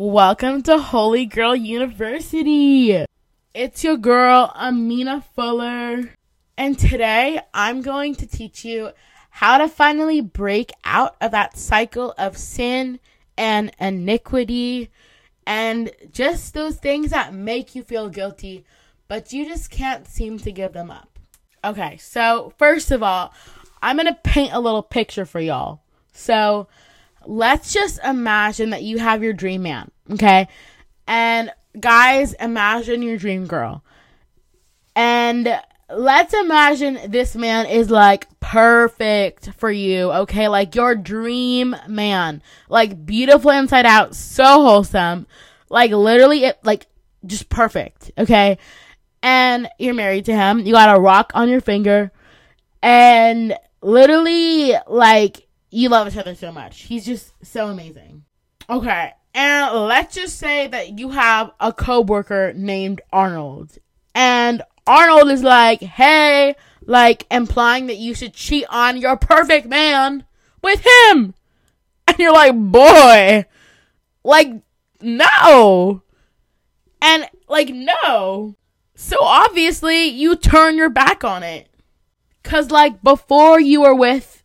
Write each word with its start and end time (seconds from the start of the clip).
Welcome 0.00 0.62
to 0.62 0.78
Holy 0.78 1.26
Girl 1.26 1.56
University. 1.56 3.04
It's 3.52 3.82
your 3.82 3.96
girl, 3.96 4.52
Amina 4.54 5.24
Fuller. 5.34 6.14
And 6.56 6.78
today 6.78 7.40
I'm 7.52 7.82
going 7.82 8.14
to 8.14 8.26
teach 8.28 8.64
you 8.64 8.90
how 9.28 9.58
to 9.58 9.66
finally 9.66 10.20
break 10.20 10.70
out 10.84 11.16
of 11.20 11.32
that 11.32 11.58
cycle 11.58 12.14
of 12.16 12.36
sin 12.36 13.00
and 13.36 13.72
iniquity 13.80 14.88
and 15.44 15.90
just 16.12 16.54
those 16.54 16.76
things 16.76 17.10
that 17.10 17.34
make 17.34 17.74
you 17.74 17.82
feel 17.82 18.08
guilty, 18.08 18.64
but 19.08 19.32
you 19.32 19.46
just 19.46 19.68
can't 19.68 20.06
seem 20.06 20.38
to 20.38 20.52
give 20.52 20.74
them 20.74 20.92
up. 20.92 21.18
Okay, 21.64 21.96
so 21.96 22.52
first 22.56 22.92
of 22.92 23.02
all, 23.02 23.34
I'm 23.82 23.96
going 23.96 24.06
to 24.06 24.14
paint 24.22 24.52
a 24.52 24.60
little 24.60 24.84
picture 24.84 25.26
for 25.26 25.40
y'all. 25.40 25.80
So 26.12 26.68
let's 27.26 27.72
just 27.72 27.98
imagine 28.04 28.70
that 28.70 28.82
you 28.82 28.98
have 28.98 29.22
your 29.22 29.32
dream 29.32 29.62
man, 29.62 29.90
okay? 30.12 30.48
And 31.06 31.50
guys, 31.78 32.34
imagine 32.34 33.02
your 33.02 33.16
dream 33.16 33.46
girl. 33.46 33.82
And 34.94 35.60
let's 35.90 36.34
imagine 36.34 36.98
this 37.10 37.34
man 37.34 37.66
is 37.66 37.90
like 37.90 38.26
perfect 38.40 39.50
for 39.56 39.70
you, 39.70 40.10
okay? 40.10 40.48
Like 40.48 40.74
your 40.74 40.94
dream 40.94 41.76
man. 41.86 42.42
Like 42.68 43.06
beautiful 43.06 43.50
inside 43.50 43.86
out, 43.86 44.14
so 44.14 44.44
wholesome. 44.62 45.26
Like 45.70 45.90
literally 45.90 46.44
it 46.44 46.58
like 46.62 46.86
just 47.26 47.48
perfect, 47.48 48.10
okay? 48.18 48.58
And 49.22 49.68
you're 49.78 49.94
married 49.94 50.26
to 50.26 50.34
him. 50.34 50.60
You 50.60 50.72
got 50.72 50.96
a 50.96 51.00
rock 51.00 51.32
on 51.34 51.48
your 51.48 51.60
finger. 51.60 52.12
And 52.82 53.56
literally 53.82 54.74
like 54.86 55.47
you 55.70 55.88
love 55.88 56.08
each 56.08 56.16
other 56.16 56.34
so 56.34 56.52
much. 56.52 56.82
He's 56.82 57.04
just 57.04 57.32
so 57.42 57.68
amazing. 57.68 58.24
Okay. 58.68 59.12
And 59.34 59.86
let's 59.86 60.14
just 60.14 60.38
say 60.38 60.66
that 60.68 60.98
you 60.98 61.10
have 61.10 61.52
a 61.60 61.72
coworker 61.72 62.52
named 62.54 63.00
Arnold. 63.12 63.78
And 64.14 64.62
Arnold 64.86 65.30
is 65.30 65.42
like, 65.42 65.80
hey, 65.80 66.56
like 66.84 67.26
implying 67.30 67.86
that 67.86 67.98
you 67.98 68.14
should 68.14 68.34
cheat 68.34 68.64
on 68.70 68.96
your 68.96 69.16
perfect 69.16 69.66
man 69.66 70.24
with 70.62 70.84
him. 70.84 71.34
And 72.06 72.18
you're 72.18 72.32
like, 72.32 72.56
boy, 72.56 73.44
like, 74.24 74.50
no. 75.02 76.02
And 77.02 77.28
like, 77.48 77.68
no. 77.68 78.56
So 78.94 79.16
obviously 79.20 80.06
you 80.06 80.34
turn 80.34 80.76
your 80.76 80.90
back 80.90 81.22
on 81.22 81.42
it. 81.42 81.68
Cause 82.42 82.70
like 82.70 83.02
before 83.02 83.60
you 83.60 83.82
were 83.82 83.94
with 83.94 84.37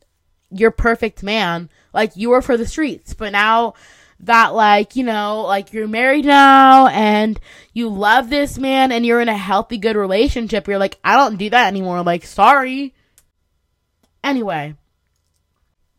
your 0.54 0.72
perfect 0.72 1.24
man, 1.24 1.70
like 1.94 2.16
you 2.16 2.30
were 2.30 2.42
for 2.42 2.58
the 2.58 2.68
streets, 2.68 3.14
but 3.14 3.32
now 3.32 3.74
that 4.22 4.54
like, 4.54 4.96
you 4.96 5.04
know, 5.04 5.42
like 5.42 5.74
you're 5.74 5.88
married 5.88 6.26
now 6.26 6.88
and 6.88 7.40
you 7.74 7.90
love 7.90 8.30
this 8.30 8.58
man 8.58 8.92
and 8.92 9.06
you're 9.06 9.22
in 9.22 9.30
a 9.30 9.38
healthy 9.38 9.78
good 9.78 9.96
relationship, 9.96 10.68
you're 10.68 10.78
like, 10.78 11.00
I 11.04 11.18
don't 11.18 11.38
do 11.38 11.50
that 11.50 11.68
anymore. 11.68 12.04
Like, 12.04 12.26
sorry. 12.26 12.94
Anyway, 14.24 14.76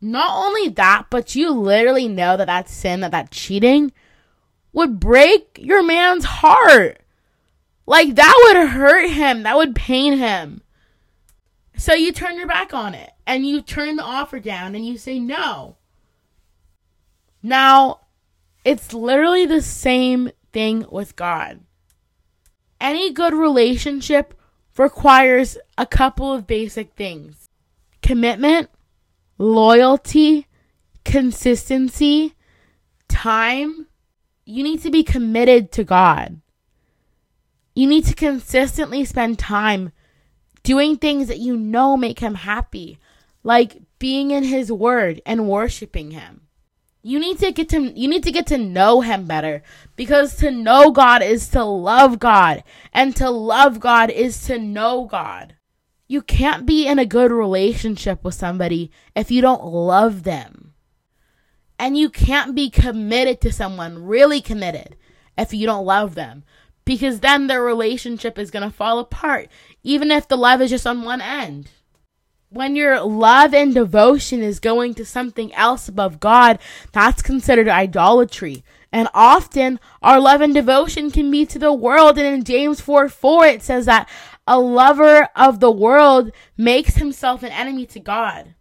not 0.01 0.45
only 0.45 0.69
that, 0.69 1.07
but 1.09 1.35
you 1.35 1.51
literally 1.51 2.07
know 2.07 2.37
that 2.37 2.47
that 2.47 2.69
sin, 2.69 3.01
that 3.01 3.11
that 3.11 3.31
cheating 3.31 3.91
would 4.73 4.99
break 4.99 5.59
your 5.61 5.83
man's 5.83 6.25
heart. 6.25 7.01
Like 7.85 8.15
that 8.15 8.43
would 8.45 8.69
hurt 8.69 9.09
him. 9.09 9.43
That 9.43 9.57
would 9.57 9.75
pain 9.75 10.17
him. 10.17 10.61
So 11.77 11.93
you 11.93 12.11
turn 12.11 12.37
your 12.37 12.47
back 12.47 12.73
on 12.73 12.93
it 12.93 13.11
and 13.27 13.45
you 13.45 13.61
turn 13.61 13.95
the 13.95 14.03
offer 14.03 14.39
down 14.39 14.75
and 14.75 14.85
you 14.85 14.97
say 14.97 15.19
no. 15.19 15.77
Now, 17.43 18.01
it's 18.63 18.93
literally 18.93 19.45
the 19.45 19.61
same 19.61 20.31
thing 20.51 20.85
with 20.89 21.15
God. 21.15 21.59
Any 22.79 23.11
good 23.11 23.33
relationship 23.33 24.33
requires 24.77 25.57
a 25.77 25.85
couple 25.85 26.33
of 26.33 26.47
basic 26.47 26.93
things 26.93 27.47
commitment, 28.01 28.69
loyalty, 29.37 30.47
consistency, 31.03 32.33
time. 33.07 33.87
You 34.45 34.63
need 34.63 34.81
to 34.81 34.91
be 34.91 35.03
committed 35.03 35.71
to 35.73 35.83
God. 35.83 36.39
You 37.73 37.87
need 37.87 38.05
to 38.05 38.13
consistently 38.13 39.03
spend 39.05 39.39
time 39.39 39.91
doing 40.65 40.97
things 40.97 41.29
that 41.29 41.39
you 41.39 41.55
know 41.55 41.95
make 41.95 42.19
Him 42.19 42.35
happy, 42.35 42.99
like 43.43 43.81
being 43.99 44.31
in 44.31 44.43
His 44.43 44.71
Word 44.71 45.21
and 45.25 45.47
worshiping 45.47 46.11
Him 46.11 46.41
you 47.05 47.19
need 47.19 47.37
to 47.37 47.51
get 47.51 47.69
to 47.69 47.79
you 47.79 48.07
need 48.07 48.23
to 48.23 48.31
get 48.31 48.47
to 48.47 48.57
know 48.57 49.01
him 49.01 49.25
better 49.25 49.61
because 49.95 50.37
to 50.37 50.49
know 50.49 50.89
God 50.89 51.21
is 51.21 51.47
to 51.49 51.63
love 51.63 52.17
God 52.17 52.63
and 52.91 53.15
to 53.17 53.29
love 53.29 53.79
God 53.79 54.09
is 54.09 54.43
to 54.47 54.57
know 54.57 55.05
God. 55.05 55.55
You 56.07 56.23
can't 56.23 56.65
be 56.65 56.87
in 56.87 56.97
a 56.97 57.05
good 57.05 57.31
relationship 57.31 58.23
with 58.23 58.33
somebody 58.33 58.89
if 59.15 59.29
you 59.29 59.39
don't 59.41 59.63
love 59.63 60.23
them. 60.23 60.73
And 61.77 61.95
you 61.95 62.09
can't 62.09 62.55
be 62.55 62.71
committed 62.71 63.39
to 63.41 63.53
someone, 63.53 64.03
really 64.03 64.41
committed, 64.41 64.95
if 65.37 65.53
you 65.53 65.67
don't 65.67 65.85
love 65.85 66.15
them. 66.15 66.43
Because 66.85 67.19
then 67.19 67.47
their 67.47 67.63
relationship 67.63 68.37
is 68.37 68.51
going 68.51 68.63
to 68.63 68.75
fall 68.75 68.99
apart, 68.99 69.49
even 69.83 70.11
if 70.11 70.27
the 70.27 70.37
love 70.37 70.61
is 70.61 70.69
just 70.69 70.85
on 70.85 71.03
one 71.03 71.21
end 71.21 71.69
when 72.55 72.75
your 72.75 73.01
love 73.01 73.53
and 73.53 73.73
devotion 73.73 74.41
is 74.41 74.59
going 74.59 74.93
to 74.93 75.05
something 75.05 75.53
else 75.55 75.89
above 75.89 76.19
God, 76.21 76.57
that's 76.93 77.21
considered 77.21 77.67
idolatry. 77.67 78.63
And 78.91 79.09
often 79.13 79.79
our 80.01 80.21
love 80.21 80.39
and 80.39 80.53
devotion 80.53 81.11
can 81.11 81.29
be 81.29 81.45
to 81.47 81.59
the 81.59 81.73
world. 81.73 82.17
And 82.17 82.27
in 82.27 82.43
James 82.45 82.79
4 82.79 83.09
4, 83.09 83.45
it 83.45 83.61
says 83.61 83.85
that 83.87 84.09
a 84.47 84.57
lover 84.57 85.27
of 85.35 85.59
the 85.59 85.71
world 85.71 86.31
makes 86.55 86.95
himself 86.95 87.43
an 87.43 87.51
enemy 87.51 87.85
to 87.87 87.99
God. 87.99 88.55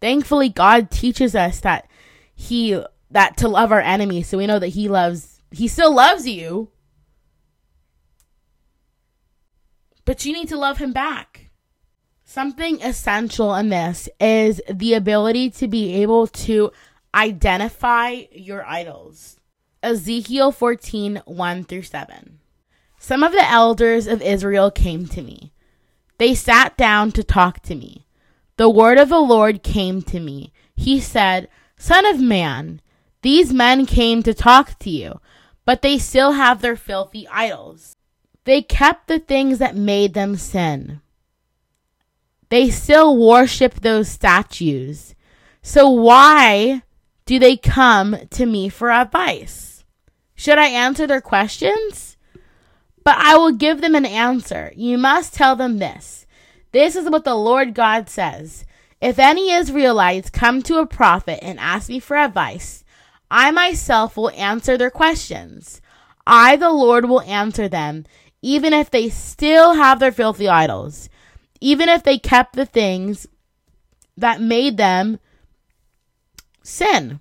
Thankfully, 0.00 0.48
God 0.48 0.90
teaches 0.90 1.36
us 1.36 1.60
that 1.60 1.88
he, 2.34 2.82
that 3.10 3.36
to 3.36 3.48
love 3.48 3.70
our 3.70 3.80
enemies. 3.80 4.28
So 4.28 4.38
we 4.38 4.46
know 4.46 4.58
that 4.58 4.68
he 4.68 4.88
loves, 4.88 5.40
he 5.52 5.68
still 5.68 5.94
loves 5.94 6.26
you. 6.26 6.70
But 10.10 10.24
you 10.24 10.32
need 10.32 10.48
to 10.48 10.58
love 10.58 10.78
him 10.78 10.92
back. 10.92 11.50
Something 12.24 12.82
essential 12.82 13.54
in 13.54 13.68
this 13.68 14.08
is 14.18 14.60
the 14.68 14.94
ability 14.94 15.50
to 15.50 15.68
be 15.68 16.02
able 16.02 16.26
to 16.26 16.72
identify 17.14 18.24
your 18.32 18.66
idols. 18.66 19.38
Ezekiel 19.84 20.50
14 20.50 21.22
1 21.26 21.62
through 21.62 21.82
7. 21.82 22.40
Some 22.98 23.22
of 23.22 23.30
the 23.30 23.48
elders 23.48 24.08
of 24.08 24.20
Israel 24.20 24.72
came 24.72 25.06
to 25.06 25.22
me. 25.22 25.52
They 26.18 26.34
sat 26.34 26.76
down 26.76 27.12
to 27.12 27.22
talk 27.22 27.60
to 27.62 27.76
me. 27.76 28.08
The 28.56 28.68
word 28.68 28.98
of 28.98 29.10
the 29.10 29.20
Lord 29.20 29.62
came 29.62 30.02
to 30.02 30.18
me. 30.18 30.52
He 30.74 30.98
said, 30.98 31.48
Son 31.76 32.04
of 32.04 32.20
man, 32.20 32.82
these 33.22 33.52
men 33.52 33.86
came 33.86 34.24
to 34.24 34.34
talk 34.34 34.76
to 34.80 34.90
you, 34.90 35.20
but 35.64 35.82
they 35.82 35.98
still 35.98 36.32
have 36.32 36.62
their 36.62 36.74
filthy 36.74 37.28
idols. 37.28 37.94
They 38.44 38.62
kept 38.62 39.06
the 39.06 39.18
things 39.18 39.58
that 39.58 39.76
made 39.76 40.14
them 40.14 40.36
sin 40.36 41.00
they 42.50 42.68
still 42.68 43.16
worship 43.16 43.74
those 43.74 44.08
statues. 44.08 45.14
So 45.62 45.88
why 45.88 46.82
do 47.24 47.38
they 47.38 47.56
come 47.56 48.16
to 48.30 48.44
me 48.44 48.68
for 48.68 48.90
advice? 48.90 49.84
Should 50.34 50.58
I 50.58 50.66
answer 50.66 51.06
their 51.06 51.20
questions? 51.20 52.16
But 53.04 53.16
I 53.18 53.36
will 53.36 53.52
give 53.52 53.80
them 53.80 53.94
an 53.94 54.04
answer. 54.04 54.72
You 54.76 54.98
must 54.98 55.32
tell 55.32 55.56
them 55.56 55.78
this. 55.78 56.26
This 56.72 56.96
is 56.96 57.08
what 57.08 57.24
the 57.24 57.34
Lord 57.34 57.74
God 57.74 58.08
says. 58.08 58.66
If 59.00 59.18
any 59.18 59.52
Israelites 59.52 60.28
come 60.28 60.60
to 60.62 60.78
a 60.78 60.86
prophet 60.86 61.38
and 61.42 61.58
ask 61.58 61.88
me 61.88 62.00
for 62.00 62.16
advice, 62.16 62.84
I 63.30 63.50
myself 63.50 64.16
will 64.16 64.30
answer 64.30 64.76
their 64.76 64.90
questions. 64.90 65.80
I, 66.26 66.56
the 66.56 66.70
Lord, 66.70 67.06
will 67.06 67.22
answer 67.22 67.68
them, 67.68 68.04
even 68.42 68.72
if 68.72 68.90
they 68.90 69.08
still 69.08 69.74
have 69.74 69.98
their 69.98 70.12
filthy 70.12 70.48
idols 70.48 71.08
even 71.60 71.88
if 71.88 72.02
they 72.02 72.18
kept 72.18 72.54
the 72.54 72.66
things 72.66 73.26
that 74.16 74.40
made 74.40 74.76
them 74.76 75.18
sin. 76.62 77.20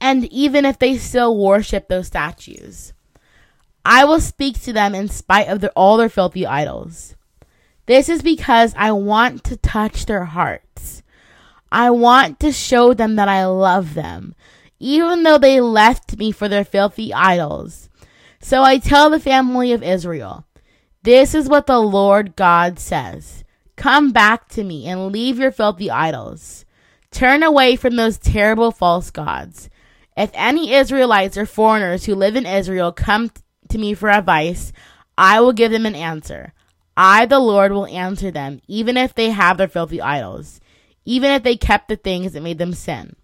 And 0.00 0.24
even 0.32 0.64
if 0.64 0.78
they 0.78 0.98
still 0.98 1.36
worship 1.36 1.88
those 1.88 2.08
statues, 2.08 2.92
I 3.84 4.04
will 4.04 4.20
speak 4.20 4.60
to 4.62 4.72
them 4.72 4.94
in 4.94 5.08
spite 5.08 5.48
of 5.48 5.60
their, 5.60 5.70
all 5.70 5.96
their 5.96 6.08
filthy 6.08 6.46
idols. 6.46 7.14
This 7.86 8.08
is 8.08 8.20
because 8.20 8.74
I 8.76 8.92
want 8.92 9.44
to 9.44 9.56
touch 9.56 10.06
their 10.06 10.24
hearts. 10.24 11.02
I 11.70 11.90
want 11.90 12.40
to 12.40 12.52
show 12.52 12.94
them 12.94 13.16
that 13.16 13.28
I 13.28 13.46
love 13.46 13.94
them, 13.94 14.34
even 14.78 15.22
though 15.22 15.38
they 15.38 15.60
left 15.60 16.18
me 16.18 16.32
for 16.32 16.48
their 16.48 16.64
filthy 16.64 17.12
idols. 17.12 17.88
So 18.40 18.62
I 18.62 18.78
tell 18.78 19.10
the 19.10 19.20
family 19.20 19.72
of 19.72 19.82
Israel, 19.82 20.46
this 21.02 21.34
is 21.34 21.48
what 21.48 21.66
the 21.66 21.78
Lord 21.78 22.36
God 22.36 22.78
says 22.78 23.44
Come 23.76 24.10
back 24.10 24.48
to 24.50 24.64
me 24.64 24.86
and 24.86 25.12
leave 25.12 25.38
your 25.38 25.52
filthy 25.52 25.90
idols. 25.90 26.64
Turn 27.10 27.42
away 27.42 27.76
from 27.76 27.96
those 27.96 28.18
terrible 28.18 28.70
false 28.70 29.10
gods. 29.10 29.70
If 30.16 30.30
any 30.32 30.72
Israelites 30.72 31.36
or 31.36 31.46
foreigners 31.46 32.04
who 32.04 32.14
live 32.14 32.36
in 32.36 32.46
Israel 32.46 32.90
come 32.90 33.30
to 33.68 33.78
me 33.78 33.94
for 33.94 34.10
advice, 34.10 34.72
I 35.18 35.40
will 35.40 35.52
give 35.52 35.72
them 35.72 35.86
an 35.86 35.94
answer. 35.94 36.52
I, 36.96 37.26
the 37.26 37.38
Lord, 37.38 37.72
will 37.72 37.86
answer 37.86 38.30
them, 38.30 38.60
even 38.66 38.96
if 38.96 39.14
they 39.14 39.30
have 39.30 39.58
their 39.58 39.68
filthy 39.68 40.00
idols, 40.00 40.60
even 41.04 41.30
if 41.30 41.42
they 41.42 41.56
kept 41.56 41.88
the 41.88 41.96
things 41.96 42.32
that 42.32 42.42
made 42.42 42.58
them 42.58 42.72
sin. 42.72 43.16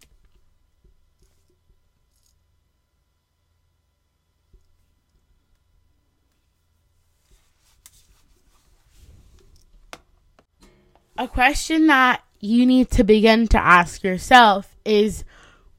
A 11.23 11.29
question 11.29 11.87
that 11.87 12.21
you 12.41 12.67
need 12.67 12.91
to 12.91 13.05
begin 13.05 13.47
to 13.47 13.57
ask 13.57 14.03
yourself 14.03 14.77
is 14.85 15.23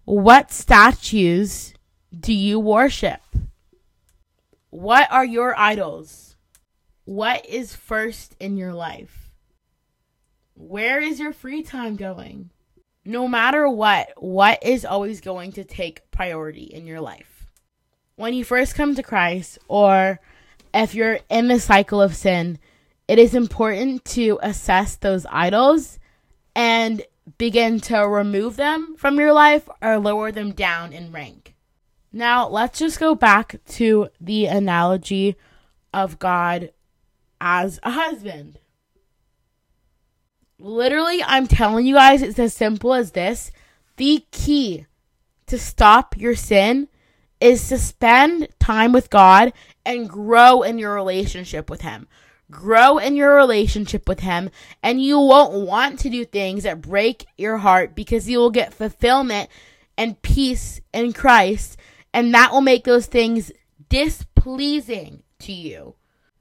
what 0.06 0.54
statues 0.54 1.74
do 2.18 2.32
you 2.34 2.62
worship? 2.62 3.20
What 4.70 5.12
are 5.12 5.26
your 5.26 5.54
idols? 5.60 6.38
What 7.04 7.46
is 7.46 7.76
first 7.76 8.38
in 8.40 8.56
your 8.56 8.74
life? 8.74 9.32
Where 10.54 11.02
is 11.02 11.20
your 11.20 11.34
free 11.34 11.62
time 11.62 11.98
going? 11.98 12.50
No 13.04 13.28
matter 13.28 13.68
what, 13.68 14.14
what 14.16 14.64
is 14.64 14.86
always 14.86 15.20
going 15.20 15.52
to 15.52 15.66
take 15.66 16.10
priority 16.10 16.64
in 16.74 16.88
your 16.88 17.02
life? 17.02 17.48
When 18.16 18.34
you 18.34 18.46
first 18.46 18.76
come 18.76 18.96
to 18.96 19.04
Christ, 19.04 19.60
or 19.68 20.22
if 20.74 20.96
you're 20.96 21.20
in 21.30 21.50
the 21.50 21.60
cycle 21.60 22.02
of 22.02 22.16
sin, 22.16 22.60
it 23.08 23.20
is 23.20 23.36
important 23.36 24.06
to 24.06 24.40
assess 24.42 24.96
those 24.96 25.26
idols 25.30 26.00
and 26.56 27.04
begin 27.38 27.80
to 27.80 28.08
remove 28.08 28.56
them 28.56 28.96
from 28.98 29.20
your 29.20 29.34
life 29.34 29.68
or 29.82 29.98
lower 29.98 30.32
them 30.32 30.52
down 30.52 30.94
in 30.94 31.12
rank. 31.12 31.56
Now, 32.12 32.48
let's 32.48 32.80
just 32.80 33.00
go 33.00 33.16
back 33.16 33.56
to 33.70 34.10
the 34.22 34.46
analogy 34.46 35.36
of 35.94 36.20
God 36.20 36.72
as 37.42 37.80
a 37.84 37.92
husband. 37.92 38.60
Literally, 40.60 41.24
I'm 41.24 41.48
telling 41.48 41.86
you 41.86 41.96
guys, 41.96 42.22
it's 42.22 42.40
as 42.40 42.54
simple 42.54 42.94
as 42.94 43.12
this. 43.12 43.52
The 43.98 44.26
key 44.32 44.86
to 45.48 45.58
stop 45.58 46.16
your 46.18 46.36
sin 46.36 46.88
is 47.42 47.68
to 47.68 47.78
spend 47.78 48.48
time 48.60 48.94
with 48.94 49.10
God 49.10 49.52
and 49.86 50.10
grow 50.10 50.62
in 50.62 50.78
your 50.78 50.94
relationship 50.94 51.70
with 51.70 51.82
Him 51.82 52.08
grow 52.52 52.98
in 52.98 53.16
your 53.16 53.36
relationship 53.36 54.08
with 54.08 54.20
him 54.20 54.50
and 54.82 55.02
you 55.02 55.20
won't 55.20 55.68
want 55.68 56.00
to 56.00 56.10
do 56.10 56.26
things 56.26 56.64
that 56.64 56.82
break 56.82 57.26
your 57.38 57.58
heart 57.58 57.96
because 57.96 58.30
you 58.30 58.38
will 58.38 58.52
get 58.52 58.74
fulfillment 58.74 59.50
and 59.98 60.22
peace 60.22 60.82
in 60.94 61.14
Christ 61.14 61.78
and 62.14 62.34
that 62.34 62.52
will 62.52 62.62
make 62.62 62.84
those 62.84 63.08
things 63.08 63.52
displeasing 63.90 65.24
to 65.40 65.52
you. 65.52 65.96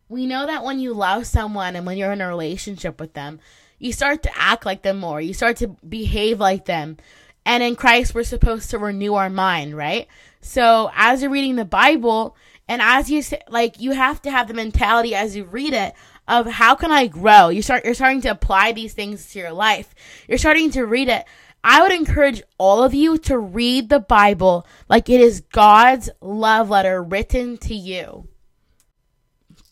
We 0.08 0.26
know 0.26 0.46
that 0.46 0.64
when 0.64 0.78
you 0.78 0.92
love 0.92 1.26
someone 1.26 1.74
and 1.74 1.86
when 1.86 1.96
you're 1.96 2.12
in 2.12 2.20
a 2.20 2.28
relationship 2.28 3.00
with 3.00 3.14
them, 3.14 3.40
you 3.78 3.92
start 3.92 4.22
to 4.22 4.38
act 4.38 4.66
like 4.66 4.82
them 4.82 4.98
more. 4.98 5.20
You 5.20 5.34
start 5.34 5.56
to 5.58 5.68
behave 5.68 6.38
like 6.38 6.66
them. 6.66 6.98
And 7.44 7.62
in 7.62 7.74
Christ, 7.74 8.14
we're 8.14 8.22
supposed 8.22 8.70
to 8.70 8.78
renew 8.78 9.14
our 9.14 9.30
mind, 9.30 9.76
right? 9.76 10.06
So 10.40 10.90
as 10.94 11.22
you're 11.22 11.30
reading 11.30 11.56
the 11.56 11.64
Bible, 11.64 12.36
and 12.68 12.80
as 12.80 13.10
you 13.10 13.22
say, 13.22 13.40
like, 13.48 13.80
you 13.80 13.92
have 13.92 14.22
to 14.22 14.30
have 14.30 14.48
the 14.48 14.54
mentality 14.54 15.14
as 15.14 15.36
you 15.36 15.44
read 15.44 15.72
it 15.72 15.94
of 16.28 16.46
how 16.46 16.74
can 16.74 16.90
I 16.90 17.06
grow? 17.06 17.48
You 17.48 17.62
start, 17.62 17.84
you're 17.84 17.94
starting 17.94 18.20
to 18.22 18.30
apply 18.30 18.72
these 18.72 18.94
things 18.94 19.30
to 19.32 19.38
your 19.38 19.52
life. 19.52 19.94
You're 20.28 20.38
starting 20.38 20.70
to 20.72 20.86
read 20.86 21.08
it. 21.08 21.24
I 21.64 21.82
would 21.82 21.92
encourage 21.92 22.42
all 22.58 22.82
of 22.82 22.94
you 22.94 23.18
to 23.18 23.38
read 23.38 23.88
the 23.88 24.00
Bible 24.00 24.66
like 24.88 25.08
it 25.08 25.20
is 25.20 25.40
God's 25.40 26.10
love 26.20 26.70
letter 26.70 27.02
written 27.02 27.56
to 27.58 27.74
you. 27.74 28.28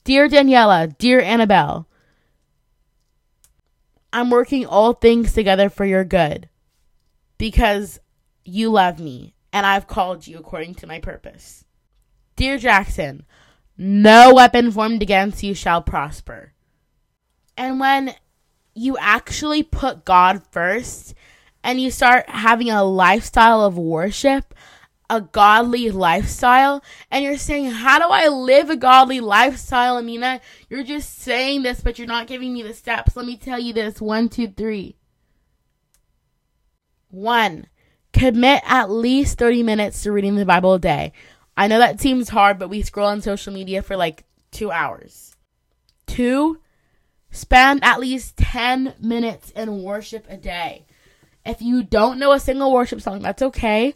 Dear 0.05 0.29
Daniela, 0.29 0.97
dear 0.99 1.21
Annabelle, 1.21 1.89
I'm 4.13 4.31
working 4.31 4.67
all 4.67 4.93
things 4.93 5.33
together 5.33 5.69
for 5.69 5.85
your 5.85 6.05
good 6.05 6.49
because 7.39 8.01
you 8.45 8.71
love 8.71 8.99
me 8.99 9.35
and 9.53 9.67
I've 9.67 9.87
called 9.87 10.27
you 10.27 10.39
according 10.39 10.77
to 10.77 10.87
my 10.87 11.01
purpose. 11.01 11.65
Dear 12.41 12.57
Jackson, 12.57 13.27
no 13.77 14.33
weapon 14.33 14.71
formed 14.71 15.03
against 15.03 15.43
you 15.43 15.53
shall 15.53 15.83
prosper. 15.83 16.55
And 17.55 17.79
when 17.79 18.15
you 18.75 18.97
actually 18.97 19.63
put 19.63 20.07
God 20.07 20.43
first 20.51 21.13
and 21.63 21.79
you 21.79 21.91
start 21.91 22.31
having 22.31 22.71
a 22.71 22.83
lifestyle 22.83 23.61
of 23.61 23.77
worship, 23.77 24.55
a 25.11 25.21
godly 25.21 25.91
lifestyle, 25.91 26.83
and 27.11 27.23
you're 27.23 27.37
saying, 27.37 27.73
How 27.73 27.99
do 27.99 28.07
I 28.07 28.29
live 28.29 28.71
a 28.71 28.77
godly 28.77 29.21
lifestyle, 29.21 29.99
Amina? 29.99 30.41
You're 30.71 30.83
just 30.83 31.19
saying 31.19 31.63
this, 31.63 31.83
but 31.83 31.99
you're 31.99 32.09
not 32.09 32.27
giving 32.27 32.55
me 32.55 32.63
the 32.63 32.73
steps. 32.73 33.17
Let 33.17 33.27
me 33.27 33.37
tell 33.37 33.59
you 33.59 33.75
this 33.75 34.01
one, 34.01 34.31
two, 34.31 34.49
three. 34.49 34.97
One, 37.11 37.67
commit 38.15 38.63
at 38.65 38.89
least 38.89 39.37
30 39.37 39.63
minutes 39.63 40.03
to 40.05 40.13
reading 40.13 40.37
the 40.37 40.47
Bible 40.47 40.73
a 40.73 40.79
day. 40.79 41.13
I 41.61 41.67
know 41.67 41.79
that 41.79 42.01
seems 42.01 42.31
hard, 42.31 42.59
but 42.59 42.71
we 42.71 42.81
scroll 42.81 43.09
on 43.09 43.21
social 43.21 43.53
media 43.53 43.83
for 43.83 43.95
like 43.95 44.25
two 44.51 44.71
hours. 44.71 45.37
Two, 46.07 46.59
spend 47.31 47.85
at 47.85 48.01
least 48.01 48.39
10 48.39 48.95
minutes 48.99 49.51
in 49.51 49.83
worship 49.83 50.25
a 50.31 50.39
day. 50.39 50.87
If 51.45 51.61
you 51.61 51.83
don't 51.83 52.19
know 52.19 52.33
a 52.33 52.41
single 52.41 52.73
worship 52.73 53.03
song, 53.03 53.21
that's 53.21 53.43
okay. 53.43 53.95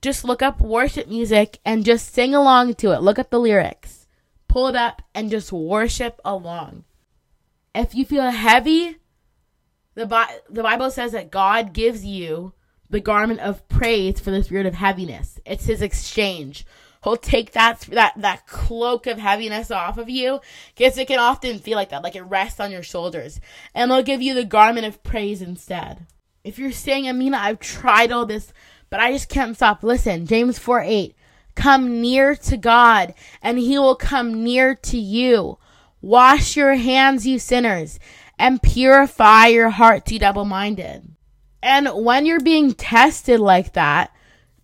Just 0.00 0.22
look 0.22 0.40
up 0.40 0.60
worship 0.60 1.08
music 1.08 1.58
and 1.64 1.84
just 1.84 2.14
sing 2.14 2.32
along 2.32 2.74
to 2.74 2.92
it. 2.92 3.02
Look 3.02 3.18
up 3.18 3.30
the 3.30 3.40
lyrics. 3.40 4.06
Pull 4.46 4.68
it 4.68 4.76
up 4.76 5.02
and 5.12 5.32
just 5.32 5.50
worship 5.50 6.20
along. 6.24 6.84
If 7.74 7.92
you 7.92 8.04
feel 8.04 8.30
heavy, 8.30 8.98
the, 9.96 10.06
Bi- 10.06 10.38
the 10.48 10.62
Bible 10.62 10.92
says 10.92 11.10
that 11.10 11.32
God 11.32 11.72
gives 11.72 12.04
you 12.04 12.52
the 12.90 13.00
garment 13.00 13.40
of 13.40 13.66
praise 13.68 14.20
for 14.20 14.30
the 14.30 14.42
spirit 14.42 14.66
of 14.66 14.74
heaviness. 14.74 15.38
It's 15.46 15.64
his 15.66 15.80
exchange. 15.80 16.66
He'll 17.02 17.16
take 17.16 17.52
that 17.52 17.80
that 17.92 18.12
that 18.18 18.46
cloak 18.46 19.06
of 19.06 19.18
heaviness 19.18 19.70
off 19.70 19.96
of 19.96 20.10
you 20.10 20.40
because 20.76 20.98
it 20.98 21.08
can 21.08 21.18
often 21.18 21.58
feel 21.58 21.76
like 21.76 21.88
that, 21.90 22.02
like 22.02 22.16
it 22.16 22.22
rests 22.22 22.60
on 22.60 22.70
your 22.70 22.82
shoulders, 22.82 23.40
and 23.74 23.90
he'll 23.90 24.02
give 24.02 24.20
you 24.20 24.34
the 24.34 24.44
garment 24.44 24.86
of 24.86 25.02
praise 25.02 25.40
instead. 25.40 26.06
If 26.44 26.58
you're 26.58 26.72
saying, 26.72 27.08
Amina, 27.08 27.38
I've 27.38 27.60
tried 27.60 28.12
all 28.12 28.26
this, 28.26 28.52
but 28.90 29.00
I 29.00 29.12
just 29.12 29.30
can't 29.30 29.56
stop. 29.56 29.82
Listen, 29.82 30.26
James 30.26 30.58
four 30.58 30.80
eight, 30.80 31.14
come 31.54 32.02
near 32.02 32.36
to 32.36 32.58
God, 32.58 33.14
and 33.40 33.58
He 33.58 33.78
will 33.78 33.96
come 33.96 34.44
near 34.44 34.74
to 34.74 34.98
you. 34.98 35.58
Wash 36.02 36.56
your 36.56 36.74
hands, 36.74 37.26
you 37.26 37.38
sinners, 37.38 37.98
and 38.38 38.62
purify 38.62 39.46
your 39.46 39.70
hearts, 39.70 40.12
you 40.12 40.18
double 40.18 40.44
minded. 40.44 41.10
And 41.62 41.88
when 41.88 42.26
you're 42.26 42.40
being 42.40 42.72
tested 42.72 43.40
like 43.40 43.74
that, 43.74 44.14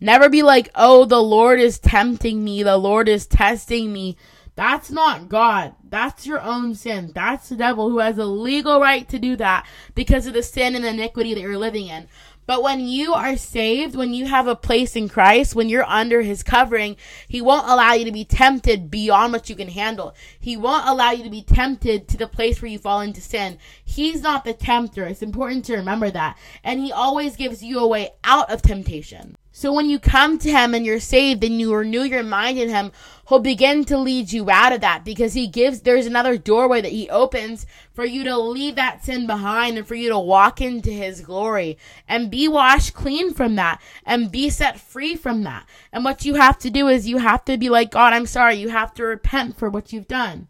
never 0.00 0.28
be 0.28 0.42
like, 0.42 0.70
oh, 0.74 1.04
the 1.04 1.22
Lord 1.22 1.60
is 1.60 1.78
tempting 1.78 2.42
me, 2.42 2.62
the 2.62 2.76
Lord 2.76 3.08
is 3.08 3.26
testing 3.26 3.92
me. 3.92 4.16
That's 4.54 4.90
not 4.90 5.28
God. 5.28 5.74
That's 5.86 6.26
your 6.26 6.40
own 6.40 6.74
sin. 6.74 7.12
That's 7.14 7.50
the 7.50 7.56
devil 7.56 7.90
who 7.90 7.98
has 7.98 8.16
a 8.16 8.24
legal 8.24 8.80
right 8.80 9.06
to 9.10 9.18
do 9.18 9.36
that 9.36 9.66
because 9.94 10.26
of 10.26 10.32
the 10.32 10.42
sin 10.42 10.74
and 10.74 10.84
iniquity 10.84 11.34
that 11.34 11.40
you're 11.40 11.58
living 11.58 11.88
in. 11.88 12.08
But 12.46 12.62
when 12.62 12.86
you 12.86 13.12
are 13.12 13.36
saved, 13.36 13.96
when 13.96 14.14
you 14.14 14.26
have 14.26 14.46
a 14.46 14.54
place 14.54 14.94
in 14.94 15.08
Christ, 15.08 15.54
when 15.54 15.68
you're 15.68 15.84
under 15.84 16.22
his 16.22 16.42
covering, 16.42 16.96
he 17.26 17.42
won't 17.42 17.68
allow 17.68 17.92
you 17.92 18.04
to 18.04 18.12
be 18.12 18.24
tempted 18.24 18.90
beyond 18.90 19.32
what 19.32 19.50
you 19.50 19.56
can 19.56 19.68
handle. 19.68 20.14
He 20.38 20.56
won't 20.56 20.86
allow 20.86 21.10
you 21.10 21.24
to 21.24 21.30
be 21.30 21.42
tempted 21.42 22.06
to 22.08 22.16
the 22.16 22.28
place 22.28 22.62
where 22.62 22.70
you 22.70 22.78
fall 22.78 23.00
into 23.00 23.20
sin. 23.20 23.58
He's 23.84 24.22
not 24.22 24.44
the 24.44 24.54
tempter. 24.54 25.06
It's 25.06 25.22
important 25.22 25.64
to 25.66 25.76
remember 25.76 26.10
that. 26.10 26.38
And 26.62 26.80
he 26.80 26.92
always 26.92 27.36
gives 27.36 27.62
you 27.62 27.80
a 27.80 27.86
way 27.86 28.10
out 28.22 28.48
of 28.50 28.62
temptation. 28.62 29.36
So 29.58 29.72
when 29.72 29.88
you 29.88 29.98
come 29.98 30.36
to 30.40 30.50
him 30.50 30.74
and 30.74 30.84
you're 30.84 31.00
saved 31.00 31.42
and 31.42 31.58
you 31.58 31.74
renew 31.74 32.02
your 32.02 32.22
mind 32.22 32.58
in 32.58 32.68
him, 32.68 32.92
he'll 33.26 33.38
begin 33.38 33.86
to 33.86 33.96
lead 33.96 34.30
you 34.30 34.50
out 34.50 34.74
of 34.74 34.82
that 34.82 35.02
because 35.02 35.32
he 35.32 35.46
gives, 35.46 35.80
there's 35.80 36.04
another 36.04 36.36
doorway 36.36 36.82
that 36.82 36.92
he 36.92 37.08
opens 37.08 37.64
for 37.94 38.04
you 38.04 38.22
to 38.24 38.36
leave 38.36 38.74
that 38.74 39.02
sin 39.02 39.26
behind 39.26 39.78
and 39.78 39.86
for 39.86 39.94
you 39.94 40.10
to 40.10 40.18
walk 40.18 40.60
into 40.60 40.90
his 40.90 41.22
glory 41.22 41.78
and 42.06 42.30
be 42.30 42.46
washed 42.46 42.92
clean 42.92 43.32
from 43.32 43.54
that 43.54 43.80
and 44.04 44.30
be 44.30 44.50
set 44.50 44.78
free 44.78 45.16
from 45.16 45.42
that. 45.44 45.66
And 45.90 46.04
what 46.04 46.26
you 46.26 46.34
have 46.34 46.58
to 46.58 46.68
do 46.68 46.88
is 46.88 47.08
you 47.08 47.16
have 47.16 47.42
to 47.46 47.56
be 47.56 47.70
like, 47.70 47.92
God, 47.92 48.12
I'm 48.12 48.26
sorry. 48.26 48.56
You 48.56 48.68
have 48.68 48.92
to 48.92 49.04
repent 49.04 49.58
for 49.58 49.70
what 49.70 49.90
you've 49.90 50.06
done. 50.06 50.48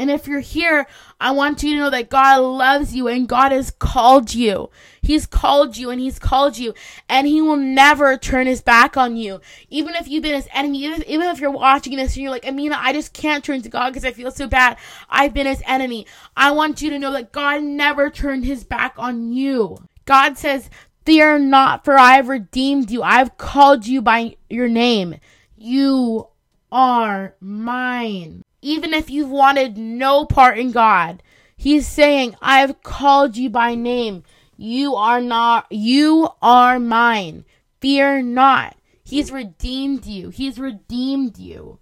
And 0.00 0.10
if 0.10 0.26
you're 0.26 0.40
here, 0.40 0.86
I 1.20 1.32
want 1.32 1.62
you 1.62 1.74
to 1.74 1.78
know 1.78 1.90
that 1.90 2.08
God 2.08 2.38
loves 2.38 2.94
you 2.94 3.06
and 3.06 3.28
God 3.28 3.52
has 3.52 3.70
called 3.70 4.32
you. 4.32 4.70
He's 5.02 5.26
called 5.26 5.76
you 5.76 5.90
and 5.90 6.00
He's 6.00 6.18
called 6.18 6.56
you 6.56 6.72
and 7.06 7.26
He 7.26 7.42
will 7.42 7.58
never 7.58 8.16
turn 8.16 8.46
His 8.46 8.62
back 8.62 8.96
on 8.96 9.18
you. 9.18 9.42
Even 9.68 9.94
if 9.94 10.08
you've 10.08 10.22
been 10.22 10.34
His 10.34 10.48
enemy, 10.54 10.84
even 10.86 11.02
if, 11.02 11.06
even 11.06 11.26
if 11.28 11.38
you're 11.38 11.50
watching 11.50 11.96
this 11.96 12.14
and 12.14 12.22
you're 12.22 12.30
like, 12.30 12.46
Amina, 12.46 12.78
I 12.78 12.94
just 12.94 13.12
can't 13.12 13.44
turn 13.44 13.60
to 13.60 13.68
God 13.68 13.90
because 13.90 14.06
I 14.06 14.12
feel 14.12 14.30
so 14.30 14.46
bad. 14.46 14.78
I've 15.10 15.34
been 15.34 15.46
His 15.46 15.62
enemy. 15.66 16.06
I 16.34 16.52
want 16.52 16.80
you 16.80 16.88
to 16.88 16.98
know 16.98 17.12
that 17.12 17.30
God 17.30 17.62
never 17.62 18.08
turned 18.08 18.46
His 18.46 18.64
back 18.64 18.94
on 18.96 19.34
you. 19.34 19.76
God 20.06 20.38
says, 20.38 20.70
Fear 21.04 21.40
not, 21.40 21.84
for 21.84 21.98
I 21.98 22.14
have 22.14 22.28
redeemed 22.28 22.90
you. 22.90 23.02
I 23.02 23.18
have 23.18 23.36
called 23.36 23.86
you 23.86 24.00
by 24.00 24.36
your 24.48 24.68
name. 24.68 25.16
You 25.58 26.28
are 26.72 27.34
mine. 27.38 28.44
Even 28.62 28.92
if 28.92 29.10
you've 29.10 29.30
wanted 29.30 29.76
no 29.76 30.24
part 30.24 30.58
in 30.58 30.72
God, 30.72 31.22
He's 31.56 31.86
saying, 31.86 32.36
I 32.40 32.60
have 32.60 32.82
called 32.82 33.36
you 33.36 33.50
by 33.50 33.74
name. 33.74 34.24
You 34.56 34.94
are 34.94 35.20
not, 35.20 35.66
you 35.70 36.28
are 36.40 36.78
mine. 36.78 37.44
Fear 37.80 38.22
not. 38.22 38.76
He's 39.02 39.32
redeemed 39.32 40.06
you. 40.06 40.30
He's 40.30 40.58
redeemed 40.58 41.38
you. 41.38 41.78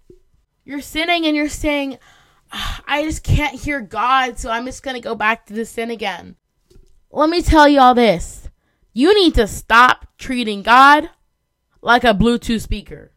You're 0.65 0.81
sinning 0.81 1.25
and 1.25 1.35
you're 1.35 1.49
saying, 1.49 1.97
ah, 2.51 2.81
I 2.87 3.03
just 3.03 3.23
can't 3.23 3.59
hear 3.59 3.81
God, 3.81 4.37
so 4.37 4.49
I'm 4.49 4.65
just 4.65 4.83
going 4.83 4.95
to 4.95 5.01
go 5.01 5.15
back 5.15 5.45
to 5.45 5.53
the 5.53 5.65
sin 5.65 5.91
again. 5.91 6.35
Let 7.11 7.29
me 7.29 7.41
tell 7.41 7.67
you 7.67 7.79
all 7.79 7.93
this. 7.93 8.49
You 8.93 9.13
need 9.13 9.35
to 9.35 9.47
stop 9.47 10.07
treating 10.17 10.61
God 10.61 11.09
like 11.81 12.03
a 12.03 12.13
Bluetooth 12.13 12.61
speaker. 12.61 13.11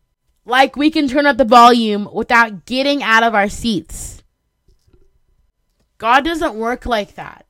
Like 0.44 0.76
we 0.76 0.90
can 0.90 1.08
turn 1.08 1.26
up 1.26 1.36
the 1.36 1.44
volume 1.44 2.08
without 2.12 2.66
getting 2.66 3.02
out 3.02 3.22
of 3.22 3.34
our 3.34 3.48
seats. 3.48 4.22
God 5.98 6.24
doesn't 6.24 6.54
work 6.54 6.84
like 6.84 7.14
that. 7.14 7.46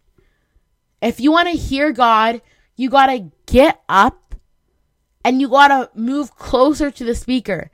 If 1.01 1.19
you 1.19 1.33
want 1.33 1.49
to 1.49 1.57
hear 1.57 1.91
God, 1.91 2.43
you 2.77 2.91
got 2.91 3.07
to 3.07 3.31
get 3.47 3.83
up 3.89 4.35
and 5.25 5.41
you 5.41 5.49
got 5.49 5.69
to 5.69 5.91
move 5.99 6.37
closer 6.37 6.91
to 6.91 7.05
the 7.05 7.15
speaker. 7.15 7.71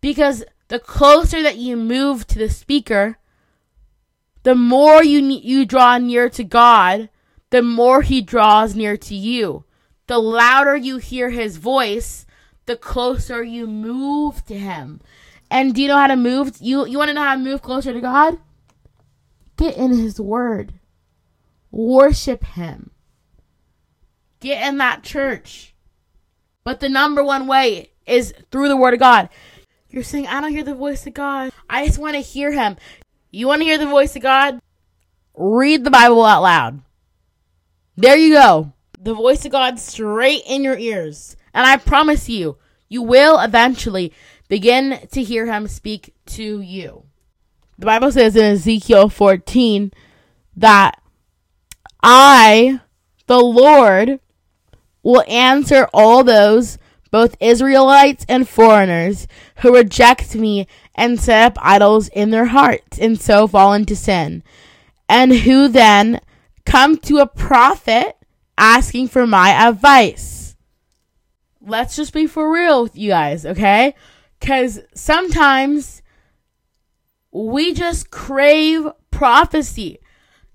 Because 0.00 0.44
the 0.68 0.78
closer 0.78 1.42
that 1.42 1.58
you 1.58 1.76
move 1.76 2.26
to 2.28 2.38
the 2.38 2.48
speaker, 2.48 3.18
the 4.42 4.54
more 4.54 5.04
you 5.04 5.20
you 5.20 5.66
draw 5.66 5.98
near 5.98 6.28
to 6.30 6.44
God, 6.44 7.08
the 7.50 7.62
more 7.62 8.02
he 8.02 8.22
draws 8.22 8.74
near 8.74 8.96
to 8.96 9.14
you. 9.14 9.64
The 10.06 10.18
louder 10.18 10.76
you 10.76 10.96
hear 10.96 11.30
his 11.30 11.58
voice, 11.58 12.26
the 12.66 12.76
closer 12.76 13.42
you 13.42 13.66
move 13.66 14.44
to 14.46 14.58
him. 14.58 15.00
And 15.50 15.74
do 15.74 15.82
you 15.82 15.88
know 15.88 15.98
how 15.98 16.06
to 16.06 16.16
move? 16.16 16.56
You 16.60 16.86
you 16.86 16.98
want 16.98 17.08
to 17.08 17.14
know 17.14 17.22
how 17.22 17.34
to 17.34 17.40
move 17.40 17.62
closer 17.62 17.92
to 17.92 18.00
God? 18.00 18.38
Get 19.56 19.76
in 19.76 19.90
his 19.90 20.20
word. 20.20 20.74
Worship 21.70 22.44
him. 22.44 22.90
Get 24.40 24.66
in 24.66 24.78
that 24.78 25.02
church. 25.02 25.74
But 26.64 26.80
the 26.80 26.88
number 26.88 27.22
one 27.22 27.46
way 27.46 27.90
is 28.06 28.34
through 28.50 28.68
the 28.68 28.76
word 28.76 28.94
of 28.94 29.00
God. 29.00 29.28
You're 29.88 30.02
saying, 30.02 30.26
I 30.26 30.40
don't 30.40 30.52
hear 30.52 30.64
the 30.64 30.74
voice 30.74 31.06
of 31.06 31.14
God. 31.14 31.52
I 31.68 31.86
just 31.86 31.98
want 31.98 32.14
to 32.14 32.20
hear 32.20 32.50
him. 32.50 32.76
You 33.30 33.46
want 33.46 33.60
to 33.60 33.66
hear 33.66 33.78
the 33.78 33.86
voice 33.86 34.16
of 34.16 34.22
God? 34.22 34.58
Read 35.34 35.84
the 35.84 35.90
Bible 35.90 36.24
out 36.24 36.42
loud. 36.42 36.82
There 37.96 38.16
you 38.16 38.34
go. 38.34 38.72
The 38.98 39.14
voice 39.14 39.44
of 39.44 39.52
God 39.52 39.78
straight 39.78 40.42
in 40.46 40.64
your 40.64 40.78
ears. 40.78 41.36
And 41.54 41.66
I 41.66 41.76
promise 41.76 42.28
you, 42.28 42.56
you 42.88 43.02
will 43.02 43.38
eventually 43.38 44.12
begin 44.48 45.06
to 45.12 45.22
hear 45.22 45.46
him 45.46 45.66
speak 45.66 46.14
to 46.26 46.60
you. 46.60 47.04
The 47.78 47.86
Bible 47.86 48.12
says 48.12 48.36
in 48.36 48.44
Ezekiel 48.44 49.08
14 49.08 49.92
that 50.56 51.00
I, 52.02 52.80
the 53.26 53.40
Lord, 53.40 54.20
will 55.02 55.24
answer 55.26 55.88
all 55.92 56.22
those, 56.22 56.78
both 57.10 57.36
Israelites 57.40 58.26
and 58.28 58.48
foreigners, 58.48 59.26
who 59.56 59.74
reject 59.74 60.34
me 60.34 60.66
and 60.94 61.18
set 61.18 61.44
up 61.44 61.58
idols 61.64 62.08
in 62.08 62.30
their 62.30 62.46
hearts 62.46 62.98
and 62.98 63.20
so 63.20 63.46
fall 63.46 63.72
into 63.72 63.96
sin, 63.96 64.42
and 65.08 65.32
who 65.32 65.68
then 65.68 66.20
come 66.66 66.98
to 66.98 67.18
a 67.18 67.26
prophet 67.26 68.16
asking 68.58 69.08
for 69.08 69.26
my 69.26 69.50
advice 69.50 70.41
let's 71.66 71.96
just 71.96 72.12
be 72.12 72.26
for 72.26 72.52
real 72.52 72.82
with 72.82 72.96
you 72.96 73.10
guys, 73.10 73.46
okay? 73.46 73.94
Because 74.40 74.80
sometimes 74.94 76.02
we 77.30 77.72
just 77.72 78.10
crave 78.10 78.88
prophecy. 79.10 79.98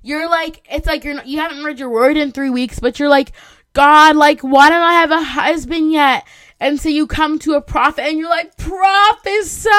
You're 0.01 0.29
like, 0.29 0.65
it's 0.69 0.87
like 0.87 1.03
you're 1.03 1.15
not, 1.15 1.27
you 1.27 1.39
haven't 1.39 1.63
read 1.63 1.79
your 1.79 1.89
word 1.89 2.17
in 2.17 2.31
three 2.31 2.49
weeks, 2.49 2.79
but 2.79 2.99
you're 2.99 3.09
like, 3.09 3.31
God, 3.73 4.15
like, 4.15 4.41
why 4.41 4.69
don't 4.69 4.81
I 4.81 4.93
have 4.93 5.11
a 5.11 5.21
husband 5.21 5.91
yet? 5.91 6.25
And 6.59 6.79
so 6.79 6.89
you 6.89 7.07
come 7.07 7.37
to 7.39 7.53
a 7.53 7.61
prophet 7.61 8.05
and 8.05 8.17
you're 8.17 8.29
like, 8.29 8.57
prophesy! 8.57 9.71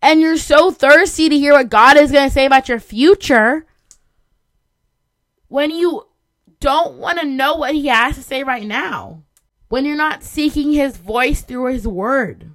And 0.00 0.20
you're 0.20 0.36
so 0.36 0.70
thirsty 0.70 1.28
to 1.28 1.36
hear 1.36 1.52
what 1.52 1.68
God 1.68 1.96
is 1.96 2.12
going 2.12 2.28
to 2.28 2.32
say 2.32 2.46
about 2.46 2.68
your 2.68 2.80
future. 2.80 3.66
When 5.48 5.70
you 5.70 6.06
don't 6.60 6.96
want 6.96 7.18
to 7.20 7.26
know 7.26 7.56
what 7.56 7.74
he 7.74 7.86
has 7.88 8.16
to 8.16 8.22
say 8.22 8.42
right 8.42 8.66
now 8.66 9.24
when 9.68 9.84
you're 9.84 9.96
not 9.96 10.22
seeking 10.22 10.72
his 10.72 10.96
voice 10.96 11.42
through 11.42 11.72
his 11.72 11.86
word. 11.86 12.50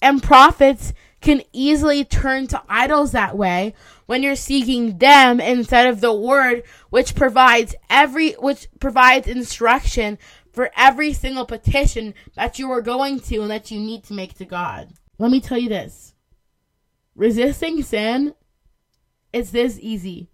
And 0.00 0.22
prophets 0.22 0.92
can 1.20 1.42
easily 1.52 2.04
turn 2.04 2.46
to 2.48 2.62
idols 2.68 3.12
that 3.12 3.36
way 3.36 3.74
when 4.04 4.22
you're 4.22 4.36
seeking 4.36 4.98
them 4.98 5.40
instead 5.40 5.86
of 5.86 6.02
the 6.02 6.12
word 6.12 6.62
which 6.90 7.14
provides 7.14 7.74
every 7.88 8.32
which 8.32 8.68
provides 8.78 9.26
instruction 9.26 10.18
for 10.52 10.70
every 10.76 11.14
single 11.14 11.46
petition 11.46 12.12
that 12.36 12.58
you 12.58 12.70
are 12.70 12.82
going 12.82 13.18
to 13.18 13.40
and 13.40 13.50
that 13.50 13.70
you 13.70 13.80
need 13.80 14.04
to 14.04 14.12
make 14.12 14.34
to 14.34 14.44
God. 14.44 14.92
Let 15.18 15.30
me 15.30 15.40
tell 15.40 15.58
you 15.58 15.70
this. 15.70 16.14
Resisting 17.16 17.82
sin 17.82 18.34
is 19.32 19.50
this 19.50 19.78
easy. 19.80 20.28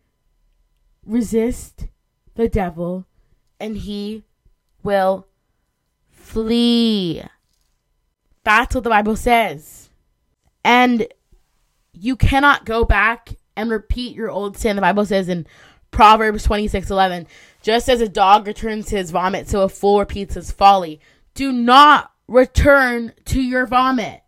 Resist 1.06 1.86
the 2.34 2.48
devil 2.48 3.06
and 3.60 3.76
he 3.76 4.24
will 4.82 5.26
flee. 6.30 7.22
That's 8.44 8.75
what 8.75 8.84
the 8.84 8.90
Bible 8.90 9.16
says. 9.16 9.90
And 10.64 11.06
you 11.92 12.16
cannot 12.16 12.64
go 12.64 12.84
back 12.84 13.30
and 13.56 13.70
repeat 13.70 14.16
your 14.16 14.30
old 14.30 14.56
sin. 14.56 14.76
The 14.76 14.82
Bible 14.82 15.04
says 15.04 15.28
in 15.28 15.46
Proverbs 15.90 16.44
26 16.44 16.90
11, 16.90 17.26
just 17.62 17.88
as 17.88 18.00
a 18.00 18.08
dog 18.08 18.46
returns 18.46 18.87
to 18.87 18.96
his 18.96 19.10
vomit, 19.10 19.49
so 19.49 19.62
a 19.62 19.68
fool 19.68 19.99
repeats 19.99 20.34
his 20.34 20.50
folly. 20.52 21.00
Do 21.34 21.52
not 21.52 22.12
return 22.28 23.12
to 23.26 23.40
your 23.40 23.66
vomit. 23.66 24.22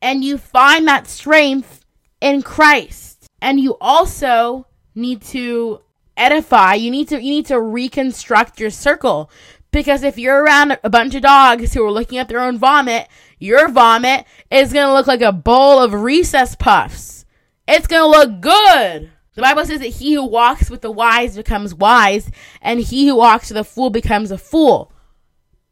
And 0.00 0.24
you 0.24 0.38
find 0.38 0.86
that 0.86 1.06
strength 1.06 1.84
in 2.20 2.42
Christ. 2.42 3.28
And 3.42 3.58
you 3.58 3.76
also 3.80 4.66
need 4.94 5.22
to 5.22 5.80
edify. 6.16 6.74
You 6.74 6.90
need 6.90 7.08
to 7.08 7.16
you 7.16 7.30
need 7.30 7.46
to 7.46 7.60
reconstruct 7.60 8.60
your 8.60 8.70
circle 8.70 9.30
because 9.74 10.02
if 10.02 10.16
you're 10.16 10.42
around 10.42 10.78
a 10.84 10.88
bunch 10.88 11.14
of 11.14 11.22
dogs 11.22 11.74
who 11.74 11.84
are 11.84 11.90
looking 11.90 12.18
at 12.18 12.28
their 12.28 12.40
own 12.40 12.56
vomit, 12.56 13.08
your 13.38 13.68
vomit 13.68 14.24
is 14.50 14.72
going 14.72 14.86
to 14.86 14.92
look 14.92 15.06
like 15.06 15.20
a 15.20 15.32
bowl 15.32 15.82
of 15.82 15.92
Reese's 15.92 16.56
Puffs. 16.56 17.26
It's 17.66 17.86
going 17.86 18.02
to 18.02 18.18
look 18.18 18.40
good. 18.40 19.10
The 19.34 19.42
Bible 19.42 19.66
says 19.66 19.80
that 19.80 19.86
he 19.88 20.14
who 20.14 20.24
walks 20.24 20.70
with 20.70 20.80
the 20.80 20.92
wise 20.92 21.36
becomes 21.36 21.74
wise, 21.74 22.30
and 22.62 22.78
he 22.78 23.08
who 23.08 23.16
walks 23.16 23.50
with 23.50 23.58
a 23.58 23.64
fool 23.64 23.90
becomes 23.90 24.30
a 24.30 24.38
fool. 24.38 24.92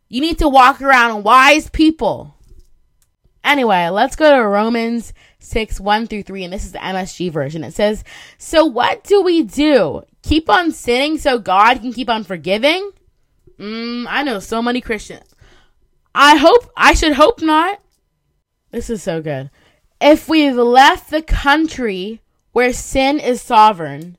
You 0.09 0.21
need 0.21 0.39
to 0.39 0.49
walk 0.49 0.83
around 0.83 1.23
wise 1.23 1.71
people. 1.71 2.35
Anyway, 3.45 3.89
let's 3.89 4.17
go 4.17 4.37
to 4.37 4.43
Romans 4.43 5.13
6 5.39 5.79
1 5.81 6.07
through 6.09 6.25
3, 6.25 6.45
and 6.45 6.53
this 6.53 6.65
is 6.65 6.73
the 6.73 6.79
MSG 6.79 7.31
version. 7.31 7.63
It 7.63 7.75
says, 7.75 8.03
So 8.37 8.65
what 8.65 9.05
do 9.05 9.23
we 9.23 9.45
do? 9.45 10.03
Keep 10.23 10.51
on 10.51 10.73
sinning 10.73 11.19
so 11.19 11.39
God 11.39 11.81
can 11.81 11.93
keep 11.93 12.09
on 12.09 12.25
forgiving? 12.25 12.93
Mm, 13.63 14.07
I 14.09 14.25
know 14.25 14.41
so 14.41 14.61
many 14.61 14.81
Christians. 14.81 15.37
I 16.13 16.37
hope, 16.37 16.69
I 16.77 16.95
should 16.95 17.13
hope 17.13 17.41
not. 17.41 17.81
This 18.73 18.91
is 18.91 19.05
so 19.05 19.23
good. 19.23 19.51
If 20.01 20.29
we've 20.29 20.57
left 20.57 21.11
the 21.11 21.23
country 21.23 22.21
where 22.51 22.73
sin 22.73 23.21
is 23.21 23.41
sovereign, 23.41 24.19